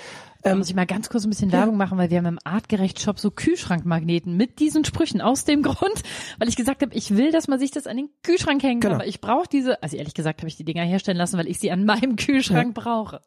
Da 0.42 0.50
ähm, 0.50 0.58
muss 0.58 0.68
ich 0.68 0.74
mal 0.74 0.84
ganz 0.84 1.08
kurz 1.08 1.24
ein 1.24 1.30
bisschen 1.30 1.50
Werbung 1.50 1.78
machen, 1.78 1.96
weil 1.96 2.10
wir 2.10 2.18
haben 2.18 2.26
im 2.26 2.38
Artgerecht 2.44 3.00
Shop 3.00 3.18
so 3.18 3.30
Kühlschrankmagneten 3.30 4.36
mit 4.36 4.58
diesen 4.58 4.84
Sprüchen 4.84 5.22
aus 5.22 5.46
dem 5.46 5.62
Grund, 5.62 6.02
weil 6.38 6.50
ich 6.50 6.56
gesagt 6.56 6.82
habe, 6.82 6.94
ich 6.94 7.16
will, 7.16 7.32
dass 7.32 7.48
man 7.48 7.58
sich 7.58 7.70
das 7.70 7.86
an 7.86 7.96
den 7.96 8.10
Kühlschrank 8.22 8.62
hängen 8.62 8.80
kann, 8.80 8.90
genau. 8.90 9.00
aber 9.00 9.08
ich 9.08 9.22
brauche 9.22 9.48
diese, 9.50 9.82
also 9.82 9.96
ehrlich 9.96 10.12
gesagt 10.12 10.42
habe 10.42 10.48
ich 10.48 10.56
die 10.56 10.64
Dinger 10.64 10.84
herstellen 10.84 11.16
lassen, 11.16 11.38
weil 11.38 11.48
ich 11.48 11.58
sie 11.58 11.70
an 11.70 11.86
meinem 11.86 12.16
Kühlschrank 12.16 12.76
ja. 12.76 12.82
brauche. 12.82 13.22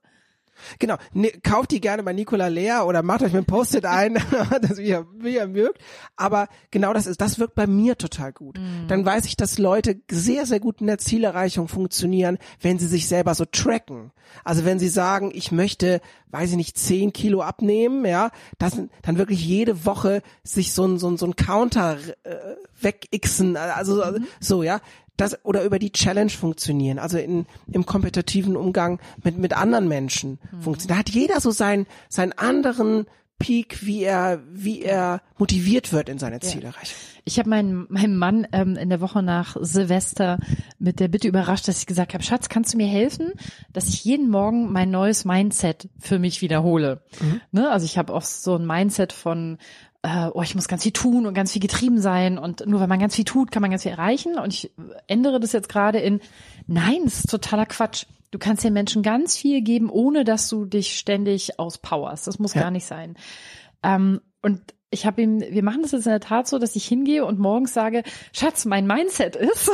Genau, 0.79 0.95
ne, 1.13 1.31
kauft 1.43 1.71
die 1.71 1.81
gerne 1.81 2.03
bei 2.03 2.13
Nikola 2.13 2.47
Leer 2.47 2.85
oder 2.85 3.03
macht 3.03 3.21
euch 3.21 3.33
mit 3.33 3.47
Post-it 3.47 3.85
ein, 3.85 4.15
das 4.61 4.77
wie 4.77 4.87
ihr, 4.87 5.05
wie 5.17 5.35
ihr 5.35 5.47
mögt. 5.47 5.79
Aber 6.15 6.47
genau 6.71 6.93
das 6.93 7.07
ist, 7.07 7.21
das 7.21 7.39
wirkt 7.39 7.55
bei 7.55 7.67
mir 7.67 7.97
total 7.97 8.33
gut. 8.33 8.59
Mhm. 8.59 8.87
Dann 8.87 9.05
weiß 9.05 9.25
ich, 9.25 9.35
dass 9.35 9.57
Leute 9.57 10.01
sehr, 10.09 10.45
sehr 10.45 10.59
gut 10.59 10.81
in 10.81 10.87
der 10.87 10.97
Zielerreichung 10.97 11.67
funktionieren, 11.67 12.37
wenn 12.61 12.79
sie 12.79 12.87
sich 12.87 13.07
selber 13.07 13.35
so 13.35 13.45
tracken. 13.45 14.11
Also 14.43 14.65
wenn 14.65 14.79
sie 14.79 14.89
sagen, 14.89 15.31
ich 15.33 15.51
möchte, 15.51 16.01
weiß 16.31 16.51
ich 16.51 16.57
nicht, 16.57 16.77
zehn 16.77 17.13
Kilo 17.13 17.41
abnehmen, 17.41 18.05
ja, 18.05 18.31
das, 18.57 18.79
dann 19.01 19.17
wirklich 19.17 19.45
jede 19.45 19.85
Woche 19.85 20.21
sich 20.43 20.73
so 20.73 20.85
ein, 20.85 20.97
so 20.99 21.09
ein, 21.09 21.17
so 21.17 21.25
ein 21.25 21.35
Counter 21.35 21.97
äh, 22.23 22.35
wegixen, 22.81 23.57
also 23.57 24.03
mhm. 24.03 24.27
so, 24.39 24.63
ja 24.63 24.81
das 25.17 25.43
oder 25.43 25.63
über 25.63 25.79
die 25.79 25.91
Challenge 25.91 26.29
funktionieren, 26.29 26.99
also 26.99 27.17
in, 27.17 27.45
im 27.71 27.85
kompetitiven 27.85 28.55
Umgang 28.55 28.99
mit, 29.23 29.37
mit 29.37 29.53
anderen 29.53 29.87
Menschen 29.87 30.39
mhm. 30.51 30.61
funktionieren. 30.61 30.95
Da 30.95 30.99
hat 30.99 31.09
jeder 31.09 31.41
so 31.41 31.51
seinen, 31.51 31.87
seinen 32.09 32.33
anderen 32.33 33.05
Peak, 33.39 33.85
wie 33.85 34.03
er, 34.03 34.41
wie 34.51 34.81
er 34.81 35.21
motiviert 35.37 35.93
wird 35.93 36.09
in 36.09 36.17
seine 36.17 36.39
Ziele 36.39 36.67
Ja. 36.67 36.73
Ich 37.23 37.37
habe 37.37 37.49
meinen, 37.49 37.85
meinen 37.89 38.17
Mann 38.17 38.47
ähm, 38.51 38.77
in 38.77 38.89
der 38.89 39.01
Woche 39.01 39.21
nach 39.21 39.57
Silvester 39.59 40.39
mit 40.79 40.99
der 40.99 41.07
Bitte 41.07 41.27
überrascht, 41.27 41.67
dass 41.67 41.79
ich 41.79 41.85
gesagt 41.85 42.13
habe, 42.13 42.23
Schatz, 42.23 42.49
kannst 42.49 42.73
du 42.73 42.77
mir 42.77 42.87
helfen, 42.87 43.33
dass 43.73 43.89
ich 43.89 44.03
jeden 44.05 44.29
Morgen 44.29 44.71
mein 44.71 44.89
neues 44.89 45.25
Mindset 45.25 45.89
für 45.99 46.19
mich 46.19 46.41
wiederhole? 46.41 47.01
Mhm. 47.19 47.41
Ne? 47.51 47.69
Also 47.69 47.85
ich 47.85 47.97
habe 47.97 48.13
auch 48.13 48.23
so 48.23 48.55
ein 48.55 48.65
Mindset 48.65 49.13
von 49.13 49.57
äh, 50.03 50.29
oh, 50.33 50.41
ich 50.41 50.55
muss 50.55 50.67
ganz 50.67 50.83
viel 50.83 50.91
tun 50.91 51.25
und 51.25 51.33
ganz 51.33 51.51
viel 51.51 51.61
getrieben 51.61 51.99
sein 51.99 52.37
und 52.37 52.65
nur 52.65 52.79
wenn 52.79 52.89
man 52.89 52.99
ganz 52.99 53.15
viel 53.15 53.25
tut, 53.25 53.51
kann 53.51 53.61
man 53.61 53.71
ganz 53.71 53.83
viel 53.83 53.91
erreichen. 53.91 54.37
Und 54.37 54.53
ich 54.53 54.71
ändere 55.07 55.39
das 55.39 55.51
jetzt 55.51 55.69
gerade 55.69 55.99
in, 55.99 56.21
nein, 56.67 57.01
das 57.05 57.19
ist 57.19 57.29
totaler 57.29 57.65
Quatsch. 57.65 58.05
Du 58.31 58.39
kannst 58.39 58.63
den 58.63 58.73
Menschen 58.73 59.03
ganz 59.03 59.37
viel 59.37 59.61
geben, 59.61 59.89
ohne 59.89 60.23
dass 60.23 60.49
du 60.49 60.65
dich 60.65 60.97
ständig 60.97 61.59
auspowerst. 61.59 62.27
Das 62.27 62.39
muss 62.39 62.53
ja. 62.53 62.61
gar 62.61 62.71
nicht 62.71 62.85
sein. 62.85 63.15
Ähm, 63.83 64.21
und 64.41 64.61
ich 64.89 65.05
habe 65.05 65.21
ihm, 65.21 65.41
wir 65.41 65.63
machen 65.63 65.81
das 65.81 65.91
jetzt 65.91 66.05
in 66.05 66.11
der 66.11 66.21
Tat 66.21 66.47
so, 66.47 66.59
dass 66.59 66.75
ich 66.75 66.85
hingehe 66.85 67.25
und 67.25 67.39
morgens 67.39 67.73
sage, 67.73 68.03
Schatz, 68.31 68.63
mein 68.65 68.87
Mindset 68.87 69.35
ist. 69.35 69.69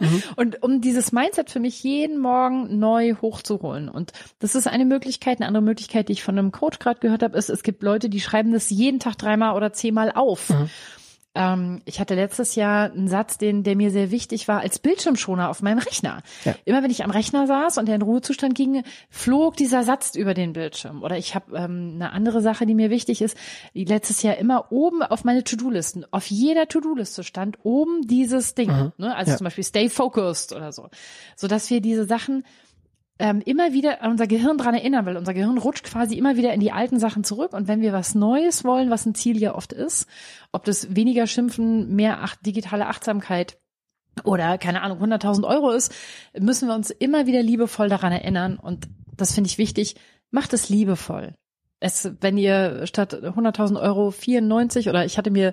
Mhm. 0.00 0.22
Und 0.36 0.62
um 0.62 0.80
dieses 0.80 1.12
Mindset 1.12 1.50
für 1.50 1.60
mich 1.60 1.82
jeden 1.84 2.18
Morgen 2.18 2.78
neu 2.78 3.14
hochzuholen. 3.22 3.88
Und 3.88 4.12
das 4.40 4.54
ist 4.56 4.66
eine 4.66 4.84
Möglichkeit. 4.84 5.38
Eine 5.38 5.46
andere 5.46 5.62
Möglichkeit, 5.62 6.08
die 6.08 6.14
ich 6.14 6.24
von 6.24 6.36
einem 6.36 6.50
Coach 6.50 6.80
gerade 6.80 6.98
gehört 6.98 7.22
habe, 7.22 7.38
ist, 7.38 7.48
es 7.48 7.62
gibt 7.62 7.82
Leute, 7.82 8.08
die 8.08 8.20
schreiben 8.20 8.52
das 8.52 8.68
jeden 8.70 8.98
Tag 8.98 9.16
dreimal 9.16 9.54
oder 9.54 9.72
zehnmal 9.72 10.10
auf. 10.12 10.50
Mhm. 10.50 10.68
Ähm, 11.36 11.82
ich 11.84 12.00
hatte 12.00 12.14
letztes 12.14 12.54
Jahr 12.54 12.90
einen 12.90 13.08
Satz, 13.08 13.38
den, 13.38 13.62
der 13.62 13.76
mir 13.76 13.90
sehr 13.90 14.10
wichtig 14.10 14.48
war, 14.48 14.60
als 14.60 14.78
Bildschirmschoner 14.78 15.50
auf 15.50 15.62
meinem 15.62 15.78
Rechner. 15.78 16.22
Ja. 16.44 16.54
Immer 16.64 16.82
wenn 16.82 16.90
ich 16.90 17.04
am 17.04 17.10
Rechner 17.10 17.46
saß 17.46 17.78
und 17.78 17.86
der 17.86 17.96
in 17.96 18.02
Ruhezustand 18.02 18.54
ging, 18.54 18.82
flog 19.10 19.56
dieser 19.56 19.84
Satz 19.84 20.14
über 20.14 20.34
den 20.34 20.54
Bildschirm. 20.54 21.02
Oder 21.02 21.18
ich 21.18 21.34
habe 21.34 21.56
ähm, 21.56 21.92
eine 21.96 22.12
andere 22.12 22.40
Sache, 22.40 22.64
die 22.66 22.74
mir 22.74 22.90
wichtig 22.90 23.20
ist, 23.20 23.36
letztes 23.74 24.22
Jahr 24.22 24.36
immer 24.38 24.72
oben 24.72 25.02
auf 25.02 25.24
meine 25.24 25.44
To-Do-Listen, 25.44 26.06
auf 26.10 26.26
jeder 26.26 26.68
To-Do-Liste 26.68 27.22
stand 27.22 27.58
oben 27.62 28.06
dieses 28.06 28.54
Ding. 28.54 28.70
Mhm. 28.70 28.92
Ne? 28.96 29.14
Also 29.14 29.32
ja. 29.32 29.36
zum 29.36 29.44
Beispiel 29.44 29.64
Stay 29.64 29.88
Focused 29.90 30.52
oder 30.52 30.72
so. 30.72 30.88
So 31.36 31.48
dass 31.48 31.68
wir 31.70 31.80
diese 31.80 32.06
Sachen 32.06 32.44
ähm, 33.18 33.40
immer 33.44 33.72
wieder 33.72 34.02
an 34.02 34.12
unser 34.12 34.26
Gehirn 34.26 34.58
dran 34.58 34.74
erinnern, 34.74 35.06
weil 35.06 35.16
unser 35.16 35.34
Gehirn 35.34 35.58
rutscht 35.58 35.84
quasi 35.84 36.16
immer 36.16 36.36
wieder 36.36 36.52
in 36.52 36.60
die 36.60 36.72
alten 36.72 36.98
Sachen 36.98 37.24
zurück. 37.24 37.52
Und 37.52 37.68
wenn 37.68 37.80
wir 37.80 37.92
was 37.92 38.14
Neues 38.14 38.64
wollen, 38.64 38.90
was 38.90 39.06
ein 39.06 39.14
Ziel 39.14 39.40
ja 39.40 39.54
oft 39.54 39.72
ist, 39.72 40.06
ob 40.52 40.64
das 40.64 40.94
weniger 40.94 41.26
Schimpfen, 41.26 41.94
mehr 41.94 42.18
ach 42.22 42.36
digitale 42.36 42.86
Achtsamkeit 42.86 43.58
oder 44.24 44.58
keine 44.58 44.82
Ahnung 44.82 45.02
100.000 45.02 45.46
Euro 45.46 45.70
ist, 45.70 45.94
müssen 46.38 46.68
wir 46.68 46.74
uns 46.74 46.90
immer 46.90 47.26
wieder 47.26 47.42
liebevoll 47.42 47.88
daran 47.88 48.12
erinnern. 48.12 48.58
Und 48.58 48.88
das 49.16 49.34
finde 49.34 49.48
ich 49.48 49.58
wichtig. 49.58 49.96
Macht 50.30 50.52
es 50.52 50.68
liebevoll 50.68 51.34
es, 51.78 52.10
wenn 52.20 52.38
ihr 52.38 52.86
statt 52.86 53.12
100.000 53.12 53.80
Euro 53.80 54.10
94 54.10 54.88
oder 54.88 55.04
ich 55.04 55.18
hatte 55.18 55.30
mir 55.30 55.52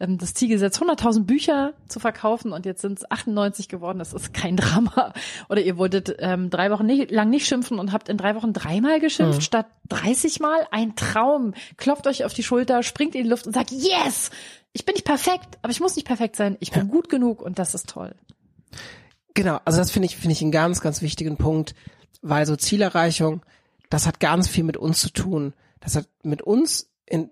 ähm, 0.00 0.18
das 0.18 0.34
Ziel 0.34 0.48
gesetzt, 0.48 0.82
100.000 0.82 1.24
Bücher 1.24 1.74
zu 1.86 2.00
verkaufen 2.00 2.52
und 2.52 2.66
jetzt 2.66 2.82
sind 2.82 2.98
es 2.98 3.10
98 3.10 3.68
geworden, 3.68 4.00
das 4.00 4.12
ist 4.12 4.34
kein 4.34 4.56
Drama. 4.56 5.12
Oder 5.48 5.60
ihr 5.60 5.78
wolltet 5.78 6.16
ähm, 6.18 6.50
drei 6.50 6.72
Wochen 6.72 6.86
nicht, 6.86 7.12
lang 7.12 7.30
nicht 7.30 7.46
schimpfen 7.46 7.78
und 7.78 7.92
habt 7.92 8.08
in 8.08 8.16
drei 8.16 8.34
Wochen 8.34 8.52
dreimal 8.52 8.98
geschimpft 8.98 9.38
mhm. 9.38 9.42
statt 9.42 9.66
30 9.90 10.40
Mal. 10.40 10.66
Ein 10.72 10.96
Traum. 10.96 11.54
Klopft 11.76 12.06
euch 12.08 12.24
auf 12.24 12.34
die 12.34 12.42
Schulter, 12.42 12.82
springt 12.82 13.14
in 13.14 13.24
die 13.24 13.30
Luft 13.30 13.46
und 13.46 13.52
sagt, 13.52 13.70
yes! 13.70 14.30
Ich 14.72 14.84
bin 14.84 14.94
nicht 14.94 15.04
perfekt, 15.04 15.58
aber 15.62 15.72
ich 15.72 15.80
muss 15.80 15.96
nicht 15.96 16.06
perfekt 16.06 16.36
sein. 16.36 16.56
Ich 16.60 16.70
bin 16.70 16.86
ja. 16.86 16.88
gut 16.88 17.08
genug 17.08 17.42
und 17.42 17.58
das 17.58 17.74
ist 17.74 17.88
toll. 17.88 18.14
Genau, 19.34 19.58
also 19.64 19.78
das 19.78 19.90
finde 19.90 20.06
ich, 20.06 20.16
finde 20.16 20.32
ich 20.32 20.42
einen 20.42 20.52
ganz, 20.52 20.80
ganz 20.80 21.02
wichtigen 21.02 21.36
Punkt, 21.36 21.74
weil 22.22 22.46
so 22.46 22.56
Zielerreichung, 22.56 23.42
das 23.90 24.06
hat 24.06 24.20
ganz 24.20 24.48
viel 24.48 24.64
mit 24.64 24.76
uns 24.76 25.00
zu 25.00 25.10
tun. 25.10 25.52
Das 25.80 25.96
hat 25.96 26.08
mit 26.22 26.40
uns 26.40 26.90
in, 27.04 27.30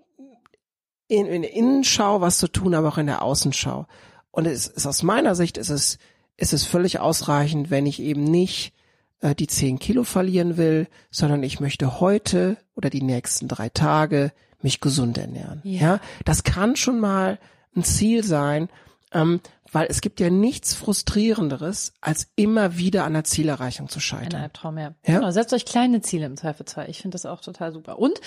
in, 1.06 1.26
in 1.26 1.42
der 1.42 1.54
Innenschau 1.54 2.20
was 2.20 2.38
zu 2.38 2.48
tun, 2.48 2.74
aber 2.74 2.88
auch 2.88 2.98
in 2.98 3.06
der 3.06 3.22
Außenschau. 3.22 3.86
Und 4.30 4.46
es 4.46 4.66
ist 4.66 4.86
aus 4.86 5.02
meiner 5.02 5.34
Sicht 5.34 5.56
ist 5.56 5.70
es, 5.70 5.98
ist 6.36 6.52
es 6.52 6.64
völlig 6.64 7.00
ausreichend, 7.00 7.70
wenn 7.70 7.86
ich 7.86 8.00
eben 8.00 8.24
nicht 8.24 8.74
äh, 9.20 9.34
die 9.34 9.46
zehn 9.46 9.78
Kilo 9.78 10.04
verlieren 10.04 10.56
will, 10.56 10.88
sondern 11.10 11.42
ich 11.42 11.60
möchte 11.60 12.00
heute 12.00 12.56
oder 12.74 12.90
die 12.90 13.02
nächsten 13.02 13.48
drei 13.48 13.68
Tage 13.68 14.32
mich 14.60 14.80
gesund 14.80 15.16
ernähren. 15.18 15.60
Ja, 15.64 15.80
ja? 15.80 16.00
das 16.24 16.42
kann 16.42 16.76
schon 16.76 17.00
mal 17.00 17.38
ein 17.74 17.84
Ziel 17.84 18.24
sein, 18.24 18.68
ähm, 19.12 19.40
weil 19.72 19.86
es 19.88 20.00
gibt 20.00 20.20
ja 20.20 20.30
nichts 20.30 20.74
frustrierenderes, 20.74 21.92
als 22.00 22.28
immer 22.36 22.76
wieder 22.76 23.04
an 23.04 23.14
der 23.14 23.24
Zielerreichung 23.24 23.88
zu 23.88 24.00
scheitern. 24.00 24.36
Ein 24.36 24.42
Albtraum, 24.44 24.78
ja. 24.78 24.94
Ja? 25.06 25.18
Genau, 25.18 25.30
setzt 25.30 25.52
euch 25.52 25.64
kleine 25.64 26.00
Ziele 26.00 26.26
im 26.26 26.36
Zweifelsfall. 26.36 26.88
Ich 26.90 27.02
finde 27.02 27.14
das 27.14 27.26
auch 27.26 27.40
total 27.40 27.72
super. 27.72 27.98
Und 27.98 28.20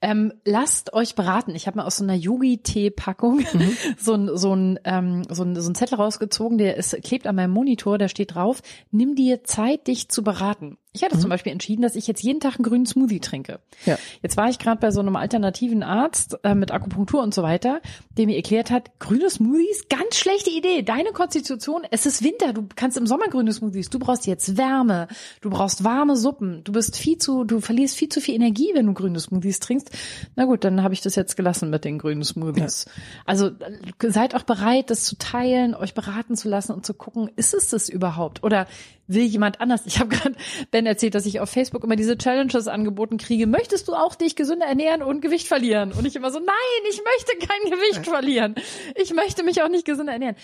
ähm, 0.00 0.32
lasst 0.44 0.92
euch 0.92 1.14
beraten. 1.14 1.54
Ich 1.54 1.66
habe 1.66 1.78
mal 1.78 1.84
aus 1.84 1.96
so 1.96 2.04
einer 2.04 2.14
Yogi-Tee-Packung 2.14 3.44
Mhm. 3.54 3.76
so 3.98 4.14
ein 4.14 4.36
so 4.36 4.54
ein 4.54 4.78
ähm, 4.84 5.22
so 5.28 5.42
ein 5.42 5.56
so 5.56 5.70
ein 5.70 5.74
Zettel 5.74 5.96
rausgezogen, 5.96 6.58
der 6.58 6.76
ist 6.76 6.96
klebt 7.02 7.26
an 7.26 7.36
meinem 7.36 7.50
Monitor, 7.50 7.98
da 7.98 8.08
steht 8.08 8.34
drauf: 8.34 8.62
Nimm 8.90 9.14
dir 9.14 9.44
Zeit, 9.44 9.86
dich 9.86 10.08
zu 10.08 10.22
beraten. 10.22 10.78
Ich 10.96 11.02
hatte 11.02 11.18
zum 11.18 11.28
Beispiel 11.28 11.50
entschieden, 11.50 11.82
dass 11.82 11.96
ich 11.96 12.06
jetzt 12.06 12.22
jeden 12.22 12.38
Tag 12.38 12.54
einen 12.54 12.62
grünen 12.62 12.86
Smoothie 12.86 13.18
trinke. 13.18 13.54
Mhm. 13.84 13.90
Ja. 13.90 13.98
Jetzt 14.22 14.36
war 14.36 14.48
ich 14.48 14.60
gerade 14.60 14.80
bei 14.80 14.92
so 14.92 15.00
einem 15.00 15.16
alternativen 15.16 15.82
Arzt 15.82 16.38
äh, 16.44 16.54
mit 16.54 16.70
Akupunktur 16.70 17.20
und 17.20 17.34
so 17.34 17.42
weiter, 17.42 17.80
der 18.16 18.26
mir 18.26 18.36
erklärt 18.36 18.70
hat, 18.70 19.00
grüne 19.00 19.28
Smoothies, 19.28 19.88
ganz 19.88 20.16
schlechte 20.16 20.50
Idee. 20.50 20.83
Deine 20.84 21.10
Konstitution, 21.12 21.82
es 21.90 22.06
ist 22.06 22.22
Winter, 22.22 22.52
du 22.52 22.66
kannst 22.74 22.96
im 22.96 23.06
Sommer 23.06 23.26
grüne 23.28 23.52
Smoothies, 23.52 23.90
du 23.90 23.98
brauchst 23.98 24.26
jetzt 24.26 24.56
Wärme, 24.56 25.08
du 25.40 25.50
brauchst 25.50 25.84
warme 25.84 26.16
Suppen, 26.16 26.62
du 26.64 26.72
bist 26.72 26.96
viel 26.96 27.18
zu, 27.18 27.44
du 27.44 27.60
verlierst 27.60 27.96
viel 27.96 28.08
zu 28.08 28.20
viel 28.20 28.34
Energie, 28.34 28.70
wenn 28.74 28.86
du 28.86 28.94
grüne 28.94 29.18
Smoothies 29.18 29.60
trinkst. 29.60 29.90
Na 30.36 30.44
gut, 30.44 30.64
dann 30.64 30.82
habe 30.82 30.94
ich 30.94 31.00
das 31.00 31.14
jetzt 31.14 31.36
gelassen 31.36 31.70
mit 31.70 31.84
den 31.84 31.98
grünen 31.98 32.24
Smoothies. 32.24 32.86
Also 33.24 33.48
äh, 33.48 34.10
seid 34.10 34.34
auch 34.34 34.42
bereit, 34.42 34.90
das 34.90 35.04
zu 35.04 35.16
teilen, 35.16 35.74
euch 35.74 35.94
beraten 35.94 36.36
zu 36.36 36.48
lassen 36.48 36.72
und 36.72 36.84
zu 36.84 36.94
gucken, 36.94 37.30
ist 37.36 37.54
es 37.54 37.70
das 37.70 37.88
überhaupt? 37.88 38.42
Oder 38.42 38.66
will 39.06 39.24
jemand 39.24 39.60
anders? 39.60 39.86
Ich 39.86 40.00
habe 40.00 40.08
gerade 40.16 40.34
Ben 40.70 40.86
erzählt, 40.86 41.14
dass 41.14 41.26
ich 41.26 41.40
auf 41.40 41.50
Facebook 41.50 41.84
immer 41.84 41.96
diese 41.96 42.16
Challenges 42.16 42.68
angeboten 42.68 43.16
kriege. 43.16 43.46
Möchtest 43.46 43.88
du 43.88 43.94
auch 43.94 44.14
dich 44.14 44.36
gesünder 44.36 44.66
ernähren 44.66 45.02
und 45.02 45.20
Gewicht 45.20 45.48
verlieren? 45.48 45.92
Und 45.92 46.06
ich 46.06 46.16
immer 46.16 46.30
so, 46.30 46.38
nein, 46.38 46.90
ich 46.90 47.00
möchte 47.02 47.46
kein 47.46 47.70
Gewicht 47.70 48.06
verlieren. 48.06 48.54
Ich 48.94 49.14
möchte 49.14 49.42
mich 49.42 49.62
auch 49.62 49.68
nicht 49.68 49.84
gesünder 49.84 50.12
ernähren. 50.12 50.36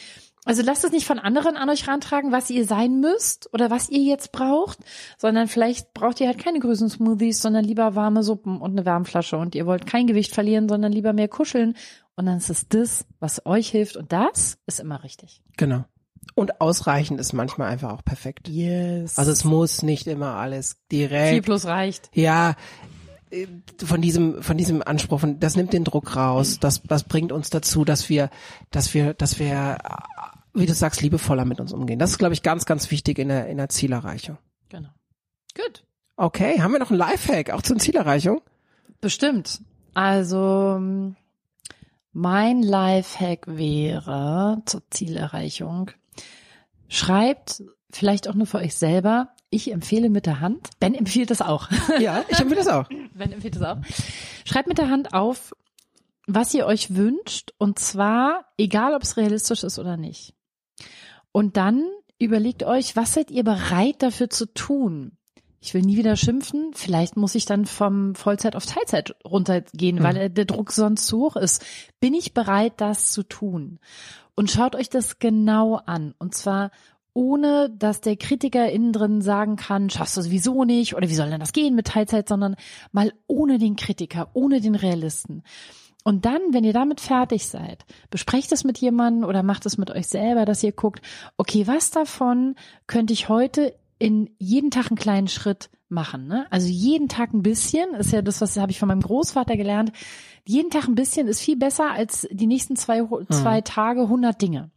Also 0.46 0.62
lasst 0.62 0.84
es 0.84 0.92
nicht 0.92 1.06
von 1.06 1.18
anderen 1.18 1.56
an 1.56 1.68
euch 1.68 1.86
rantragen, 1.86 2.32
was 2.32 2.48
ihr 2.48 2.64
sein 2.64 3.00
müsst 3.00 3.52
oder 3.52 3.70
was 3.70 3.90
ihr 3.90 4.02
jetzt 4.02 4.32
braucht, 4.32 4.78
sondern 5.18 5.48
vielleicht 5.48 5.92
braucht 5.92 6.18
ihr 6.20 6.28
halt 6.28 6.38
keine 6.38 6.60
grünen 6.60 6.88
Smoothies, 6.88 7.42
sondern 7.42 7.64
lieber 7.64 7.94
warme 7.94 8.22
Suppen 8.22 8.58
und 8.58 8.70
eine 8.70 8.86
Wärmflasche 8.86 9.36
und 9.36 9.54
ihr 9.54 9.66
wollt 9.66 9.86
kein 9.86 10.06
Gewicht 10.06 10.34
verlieren, 10.34 10.66
sondern 10.68 10.92
lieber 10.92 11.12
mehr 11.12 11.28
kuscheln 11.28 11.76
und 12.16 12.26
dann 12.26 12.38
ist 12.38 12.48
es 12.48 12.68
das, 12.68 13.06
was 13.18 13.44
euch 13.44 13.68
hilft 13.68 13.96
und 13.96 14.12
das 14.12 14.58
ist 14.66 14.80
immer 14.80 15.04
richtig. 15.04 15.42
Genau. 15.58 15.84
Und 16.40 16.62
ausreichend 16.62 17.20
ist 17.20 17.34
manchmal 17.34 17.68
einfach 17.68 17.92
auch 17.92 18.02
perfekt. 18.02 18.48
Yes. 18.48 19.18
Also 19.18 19.30
es 19.30 19.44
muss 19.44 19.82
nicht 19.82 20.06
immer 20.06 20.36
alles 20.36 20.78
direkt. 20.90 21.44
plus 21.44 21.66
reicht. 21.66 22.08
Ja, 22.14 22.56
äh, 23.30 23.46
von 23.84 24.00
diesem, 24.00 24.42
von 24.42 24.56
diesem 24.56 24.82
Anspruch, 24.82 25.20
von, 25.20 25.38
das 25.38 25.54
nimmt 25.54 25.74
den 25.74 25.84
Druck 25.84 26.16
raus. 26.16 26.58
Das, 26.58 26.80
das 26.82 27.04
bringt 27.04 27.30
uns 27.30 27.50
dazu, 27.50 27.84
dass 27.84 28.08
wir, 28.08 28.30
dass 28.70 28.94
wir, 28.94 29.12
dass 29.12 29.38
wir, 29.38 29.76
äh, 29.84 30.58
wie 30.58 30.64
du 30.64 30.72
sagst, 30.72 31.02
liebevoller 31.02 31.44
mit 31.44 31.60
uns 31.60 31.74
umgehen. 31.74 31.98
Das 31.98 32.12
ist, 32.12 32.18
glaube 32.18 32.32
ich, 32.32 32.42
ganz, 32.42 32.64
ganz 32.64 32.90
wichtig 32.90 33.18
in 33.18 33.28
der, 33.28 33.46
in 33.48 33.58
der 33.58 33.68
Zielerreichung. 33.68 34.38
Genau. 34.70 34.88
Gut. 35.54 35.84
Okay, 36.16 36.62
haben 36.62 36.72
wir 36.72 36.78
noch 36.78 36.88
einen 36.88 37.00
Lifehack 37.00 37.50
auch 37.50 37.60
zur 37.60 37.76
Zielerreichung? 37.76 38.40
Bestimmt. 39.02 39.60
Also 39.92 40.76
ähm, 40.78 41.16
mein 42.14 42.62
Lifehack 42.62 43.46
wäre 43.46 44.62
zur 44.64 44.80
Zielerreichung. 44.88 45.90
Schreibt 46.90 47.62
vielleicht 47.92 48.28
auch 48.28 48.34
nur 48.34 48.46
für 48.46 48.58
euch 48.58 48.74
selber. 48.74 49.30
Ich 49.48 49.72
empfehle 49.72 50.10
mit 50.10 50.26
der 50.26 50.40
Hand. 50.40 50.68
Ben 50.80 50.94
empfiehlt 50.94 51.30
das 51.30 51.40
auch. 51.40 51.68
Ja, 52.00 52.24
ich 52.28 52.38
empfehle 52.38 52.62
das 52.62 52.68
auch. 52.68 52.88
Ben 53.14 53.32
empfiehlt 53.32 53.56
das 53.56 53.62
auch. 53.62 53.78
Schreibt 54.44 54.68
mit 54.68 54.78
der 54.78 54.90
Hand 54.90 55.14
auf, 55.14 55.54
was 56.26 56.52
ihr 56.52 56.66
euch 56.66 56.94
wünscht. 56.94 57.52
Und 57.58 57.78
zwar, 57.78 58.44
egal 58.58 58.94
ob 58.94 59.02
es 59.02 59.16
realistisch 59.16 59.62
ist 59.62 59.78
oder 59.78 59.96
nicht. 59.96 60.34
Und 61.32 61.56
dann 61.56 61.88
überlegt 62.18 62.64
euch, 62.64 62.96
was 62.96 63.14
seid 63.14 63.30
ihr 63.30 63.44
bereit 63.44 64.02
dafür 64.02 64.28
zu 64.28 64.52
tun? 64.52 65.16
Ich 65.62 65.74
will 65.74 65.82
nie 65.82 65.96
wieder 65.96 66.16
schimpfen. 66.16 66.70
Vielleicht 66.74 67.16
muss 67.16 67.34
ich 67.34 67.44
dann 67.44 67.66
vom 67.66 68.14
Vollzeit 68.14 68.56
auf 68.56 68.64
Teilzeit 68.64 69.14
runtergehen, 69.24 69.98
Hm. 69.98 70.04
weil 70.04 70.30
der 70.30 70.46
Druck 70.46 70.72
sonst 70.72 71.06
zu 71.06 71.18
hoch 71.20 71.36
ist. 71.36 71.64
Bin 72.00 72.14
ich 72.14 72.32
bereit, 72.32 72.74
das 72.78 73.12
zu 73.12 73.22
tun? 73.22 73.78
Und 74.34 74.50
schaut 74.50 74.74
euch 74.74 74.88
das 74.88 75.18
genau 75.18 75.76
an. 75.84 76.14
Und 76.18 76.34
zwar 76.34 76.70
ohne, 77.12 77.68
dass 77.70 78.00
der 78.00 78.16
Kritiker 78.16 78.70
innen 78.70 78.92
drin 78.92 79.20
sagen 79.20 79.56
kann, 79.56 79.90
schaffst 79.90 80.16
du 80.16 80.22
sowieso 80.22 80.64
nicht 80.64 80.94
oder 80.94 81.08
wie 81.08 81.14
soll 81.14 81.28
denn 81.28 81.40
das 81.40 81.52
gehen 81.52 81.74
mit 81.74 81.88
Teilzeit, 81.88 82.28
sondern 82.28 82.56
mal 82.92 83.12
ohne 83.26 83.58
den 83.58 83.76
Kritiker, 83.76 84.30
ohne 84.32 84.60
den 84.60 84.76
Realisten. 84.76 85.42
Und 86.04 86.24
dann, 86.24 86.40
wenn 86.52 86.64
ihr 86.64 86.72
damit 86.72 87.00
fertig 87.00 87.46
seid, 87.46 87.84
besprecht 88.08 88.52
es 88.52 88.64
mit 88.64 88.78
jemandem 88.78 89.28
oder 89.28 89.42
macht 89.42 89.66
es 89.66 89.76
mit 89.76 89.90
euch 89.90 90.08
selber, 90.08 90.46
dass 90.46 90.62
ihr 90.62 90.72
guckt, 90.72 91.02
okay, 91.36 91.66
was 91.66 91.90
davon 91.90 92.54
könnte 92.86 93.12
ich 93.12 93.28
heute 93.28 93.74
in 94.00 94.30
jeden 94.38 94.70
Tag 94.70 94.90
einen 94.90 94.98
kleinen 94.98 95.28
Schritt 95.28 95.70
machen. 95.88 96.26
Ne? 96.26 96.46
Also 96.50 96.68
jeden 96.68 97.08
Tag 97.08 97.34
ein 97.34 97.42
bisschen, 97.42 97.94
ist 97.94 98.12
ja 98.12 98.22
das, 98.22 98.40
was 98.40 98.56
habe 98.56 98.72
ich 98.72 98.78
von 98.78 98.88
meinem 98.88 99.02
Großvater 99.02 99.56
gelernt. 99.56 99.92
Jeden 100.46 100.70
Tag 100.70 100.88
ein 100.88 100.94
bisschen 100.94 101.28
ist 101.28 101.40
viel 101.40 101.56
besser 101.56 101.90
als 101.90 102.26
die 102.32 102.46
nächsten 102.46 102.76
zwei, 102.76 103.06
zwei 103.28 103.60
Tage 103.60 104.02
100 104.02 104.40
Dinge. 104.40 104.70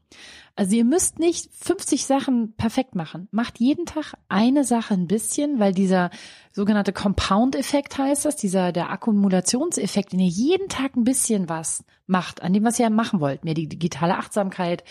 Also 0.56 0.76
ihr 0.76 0.86
müsst 0.86 1.18
nicht 1.18 1.50
50 1.52 2.06
Sachen 2.06 2.54
perfekt 2.54 2.94
machen. 2.94 3.28
Macht 3.32 3.60
jeden 3.60 3.86
Tag 3.86 4.14
eine 4.30 4.64
Sache 4.64 4.94
ein 4.94 5.08
bisschen, 5.08 5.60
weil 5.60 5.74
dieser 5.74 6.12
sogenannte 6.52 6.94
Compound-Effekt 6.94 7.98
heißt 7.98 8.26
das, 8.26 8.36
dieser 8.36 8.72
der 8.72 8.92
Akkumulationseffekt, 8.92 10.12
wenn 10.12 10.20
ihr 10.20 10.28
jeden 10.28 10.68
Tag 10.68 10.96
ein 10.96 11.06
bisschen 11.06 11.50
was 11.50 11.84
macht, 12.06 12.44
an 12.44 12.54
dem, 12.54 12.64
was 12.66 12.78
ihr 12.78 12.90
machen 12.92 13.20
wollt, 13.20 13.44
mehr 13.46 13.56
die 13.56 13.68
digitale 13.68 14.18
Achtsamkeit, 14.18 14.84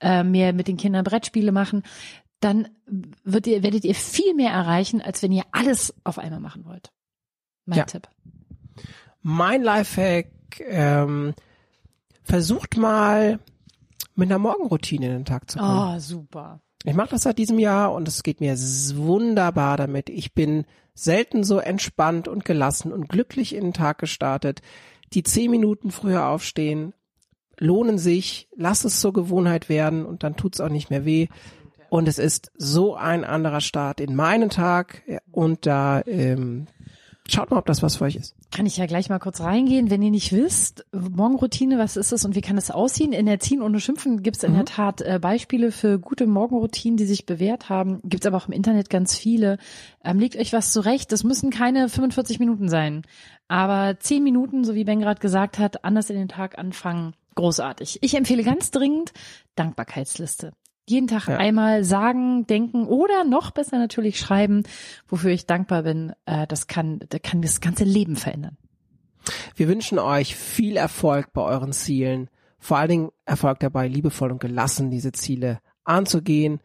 äh, 0.00 0.22
mehr 0.22 0.52
mit 0.52 0.68
den 0.68 0.76
Kindern 0.76 1.02
Brettspiele 1.02 1.50
machen, 1.50 1.82
dann 2.40 2.68
wird 3.24 3.46
ihr, 3.46 3.62
werdet 3.62 3.84
ihr 3.84 3.94
viel 3.94 4.34
mehr 4.34 4.52
erreichen, 4.52 5.00
als 5.00 5.22
wenn 5.22 5.32
ihr 5.32 5.44
alles 5.52 5.94
auf 6.04 6.18
einmal 6.18 6.40
machen 6.40 6.64
wollt. 6.64 6.92
Mein 7.66 7.78
Ja. 7.78 7.84
Tipp. 7.84 8.08
Mein 9.22 9.62
Lifehack, 9.62 10.26
ähm, 10.60 11.34
versucht 12.22 12.76
mal 12.76 13.40
mit 14.14 14.30
einer 14.30 14.38
Morgenroutine 14.38 15.06
in 15.06 15.12
den 15.12 15.24
Tag 15.24 15.50
zu 15.50 15.58
kommen. 15.58 15.96
Oh, 15.96 15.98
super. 15.98 16.60
Ich 16.84 16.94
mache 16.94 17.10
das 17.10 17.22
seit 17.22 17.38
diesem 17.38 17.58
Jahr 17.58 17.92
und 17.92 18.06
es 18.06 18.22
geht 18.22 18.40
mir 18.40 18.56
wunderbar 18.56 19.76
damit. 19.76 20.08
Ich 20.08 20.34
bin 20.34 20.64
selten 20.94 21.44
so 21.44 21.58
entspannt 21.58 22.28
und 22.28 22.44
gelassen 22.44 22.92
und 22.92 23.08
glücklich 23.08 23.54
in 23.54 23.64
den 23.64 23.72
Tag 23.72 23.98
gestartet. 23.98 24.62
Die 25.12 25.22
zehn 25.22 25.50
Minuten 25.50 25.90
früher 25.90 26.26
aufstehen 26.28 26.94
lohnen 27.58 27.98
sich. 27.98 28.48
Lass 28.56 28.84
es 28.84 29.00
zur 29.00 29.12
Gewohnheit 29.12 29.68
werden 29.68 30.06
und 30.06 30.22
dann 30.22 30.36
tut's 30.36 30.60
auch 30.60 30.68
nicht 30.68 30.90
mehr 30.90 31.04
weh. 31.04 31.28
Und 31.90 32.08
es 32.08 32.18
ist 32.18 32.52
so 32.56 32.94
ein 32.94 33.24
anderer 33.24 33.60
Start 33.60 34.00
in 34.00 34.14
meinen 34.14 34.50
Tag 34.50 35.02
und 35.32 35.66
da 35.66 36.02
ähm, 36.06 36.66
schaut 37.28 37.50
mal, 37.50 37.58
ob 37.58 37.66
das 37.66 37.82
was 37.82 37.96
für 37.96 38.04
euch 38.04 38.16
ist. 38.16 38.34
Kann 38.50 38.66
ich 38.66 38.76
ja 38.76 38.86
gleich 38.86 39.08
mal 39.10 39.18
kurz 39.18 39.40
reingehen, 39.40 39.90
wenn 39.90 40.02
ihr 40.02 40.10
nicht 40.10 40.32
wisst, 40.32 40.86
Morgenroutine, 40.92 41.78
was 41.78 41.96
ist 41.96 42.12
es 42.12 42.24
und 42.24 42.34
wie 42.34 42.40
kann 42.40 42.56
es 42.56 42.70
aussehen? 42.70 43.12
In 43.12 43.26
Erziehen 43.26 43.62
ohne 43.62 43.80
Schimpfen 43.80 44.22
gibt 44.22 44.38
es 44.38 44.42
in 44.42 44.54
der 44.54 44.64
Tat 44.64 45.02
äh, 45.02 45.18
Beispiele 45.20 45.70
für 45.70 45.98
gute 45.98 46.26
Morgenroutinen, 46.26 46.96
die 46.96 47.04
sich 47.04 47.26
bewährt 47.26 47.68
haben. 47.68 48.00
Gibt 48.04 48.24
es 48.24 48.26
aber 48.26 48.38
auch 48.38 48.48
im 48.48 48.54
Internet 48.54 48.90
ganz 48.90 49.16
viele. 49.16 49.58
Ähm, 50.02 50.18
legt 50.18 50.36
euch 50.36 50.52
was 50.52 50.72
zurecht. 50.72 51.12
Das 51.12 51.24
müssen 51.24 51.50
keine 51.50 51.88
45 51.88 52.38
Minuten 52.38 52.68
sein. 52.68 53.02
Aber 53.48 53.98
10 53.98 54.22
Minuten, 54.22 54.64
so 54.64 54.74
wie 54.74 54.84
Ben 54.84 55.00
gerade 55.00 55.20
gesagt 55.20 55.58
hat, 55.58 55.84
anders 55.84 56.10
in 56.10 56.16
den 56.16 56.28
Tag 56.28 56.58
anfangen. 56.58 57.14
Großartig. 57.34 57.98
Ich 58.02 58.14
empfehle 58.14 58.42
ganz 58.42 58.70
dringend 58.70 59.12
Dankbarkeitsliste. 59.54 60.52
Jeden 60.88 61.06
Tag 61.08 61.28
Ja. 61.28 61.36
einmal 61.36 61.84
sagen, 61.84 62.46
denken 62.46 62.86
oder 62.86 63.24
noch 63.24 63.50
besser 63.50 63.78
natürlich 63.78 64.18
schreiben, 64.18 64.62
wofür 65.06 65.30
ich 65.30 65.46
dankbar 65.46 65.82
bin. 65.82 66.12
Äh, 66.26 66.46
das 66.46 66.66
kann, 66.66 67.00
das 67.08 67.20
kann 67.22 67.42
das 67.42 67.60
ganze 67.60 67.84
Leben 67.84 68.16
verändern. 68.16 68.56
Wir 69.54 69.68
wünschen 69.68 69.98
euch 69.98 70.34
viel 70.36 70.76
Erfolg 70.76 71.32
bei 71.32 71.42
euren 71.42 71.72
Zielen. 71.72 72.30
Vor 72.58 72.78
allen 72.78 72.88
Dingen 72.88 73.08
Erfolg 73.24 73.60
dabei, 73.60 73.86
liebevoll 73.88 74.32
und 74.32 74.40
gelassen 74.40 74.90
diese 74.90 75.12
Ziele 75.12 75.60
anzugehen. 75.84 76.60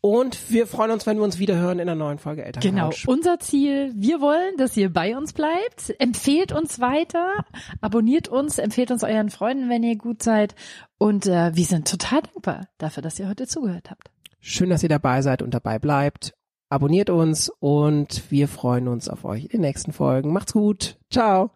Und 0.00 0.50
wir 0.52 0.66
freuen 0.68 0.92
uns, 0.92 1.04
wenn 1.06 1.16
wir 1.16 1.24
uns 1.24 1.38
wieder 1.38 1.56
hören 1.56 1.78
in 1.80 1.88
einer 1.88 1.96
neuen 1.96 2.18
Folge 2.18 2.42
Genau, 2.60 2.86
Elterncouch. 2.90 3.08
unser 3.08 3.40
Ziel, 3.40 3.92
wir 3.96 4.20
wollen, 4.20 4.56
dass 4.56 4.76
ihr 4.76 4.92
bei 4.92 5.16
uns 5.16 5.32
bleibt. 5.32 5.94
Empfehlt 5.98 6.52
uns 6.52 6.78
weiter, 6.80 7.44
abonniert 7.80 8.28
uns, 8.28 8.58
empfehlt 8.58 8.90
uns 8.92 9.02
euren 9.02 9.30
Freunden, 9.30 9.68
wenn 9.68 9.82
ihr 9.82 9.96
gut 9.96 10.22
seid. 10.22 10.54
Und 10.98 11.26
äh, 11.26 11.50
wir 11.56 11.64
sind 11.64 11.88
total 11.90 12.22
dankbar 12.22 12.68
dafür, 12.78 13.02
dass 13.02 13.18
ihr 13.18 13.28
heute 13.28 13.46
zugehört 13.48 13.90
habt. 13.90 14.10
Schön, 14.40 14.70
dass 14.70 14.82
ihr 14.84 14.88
dabei 14.88 15.22
seid 15.22 15.42
und 15.42 15.54
dabei 15.54 15.78
bleibt. 15.80 16.34
Abonniert 16.68 17.10
uns 17.10 17.50
und 17.58 18.30
wir 18.30 18.46
freuen 18.48 18.86
uns 18.88 19.08
auf 19.08 19.24
euch 19.24 19.44
in 19.44 19.48
den 19.50 19.60
nächsten 19.62 19.92
Folgen. 19.92 20.32
Macht's 20.32 20.52
gut. 20.52 20.98
Ciao. 21.12 21.50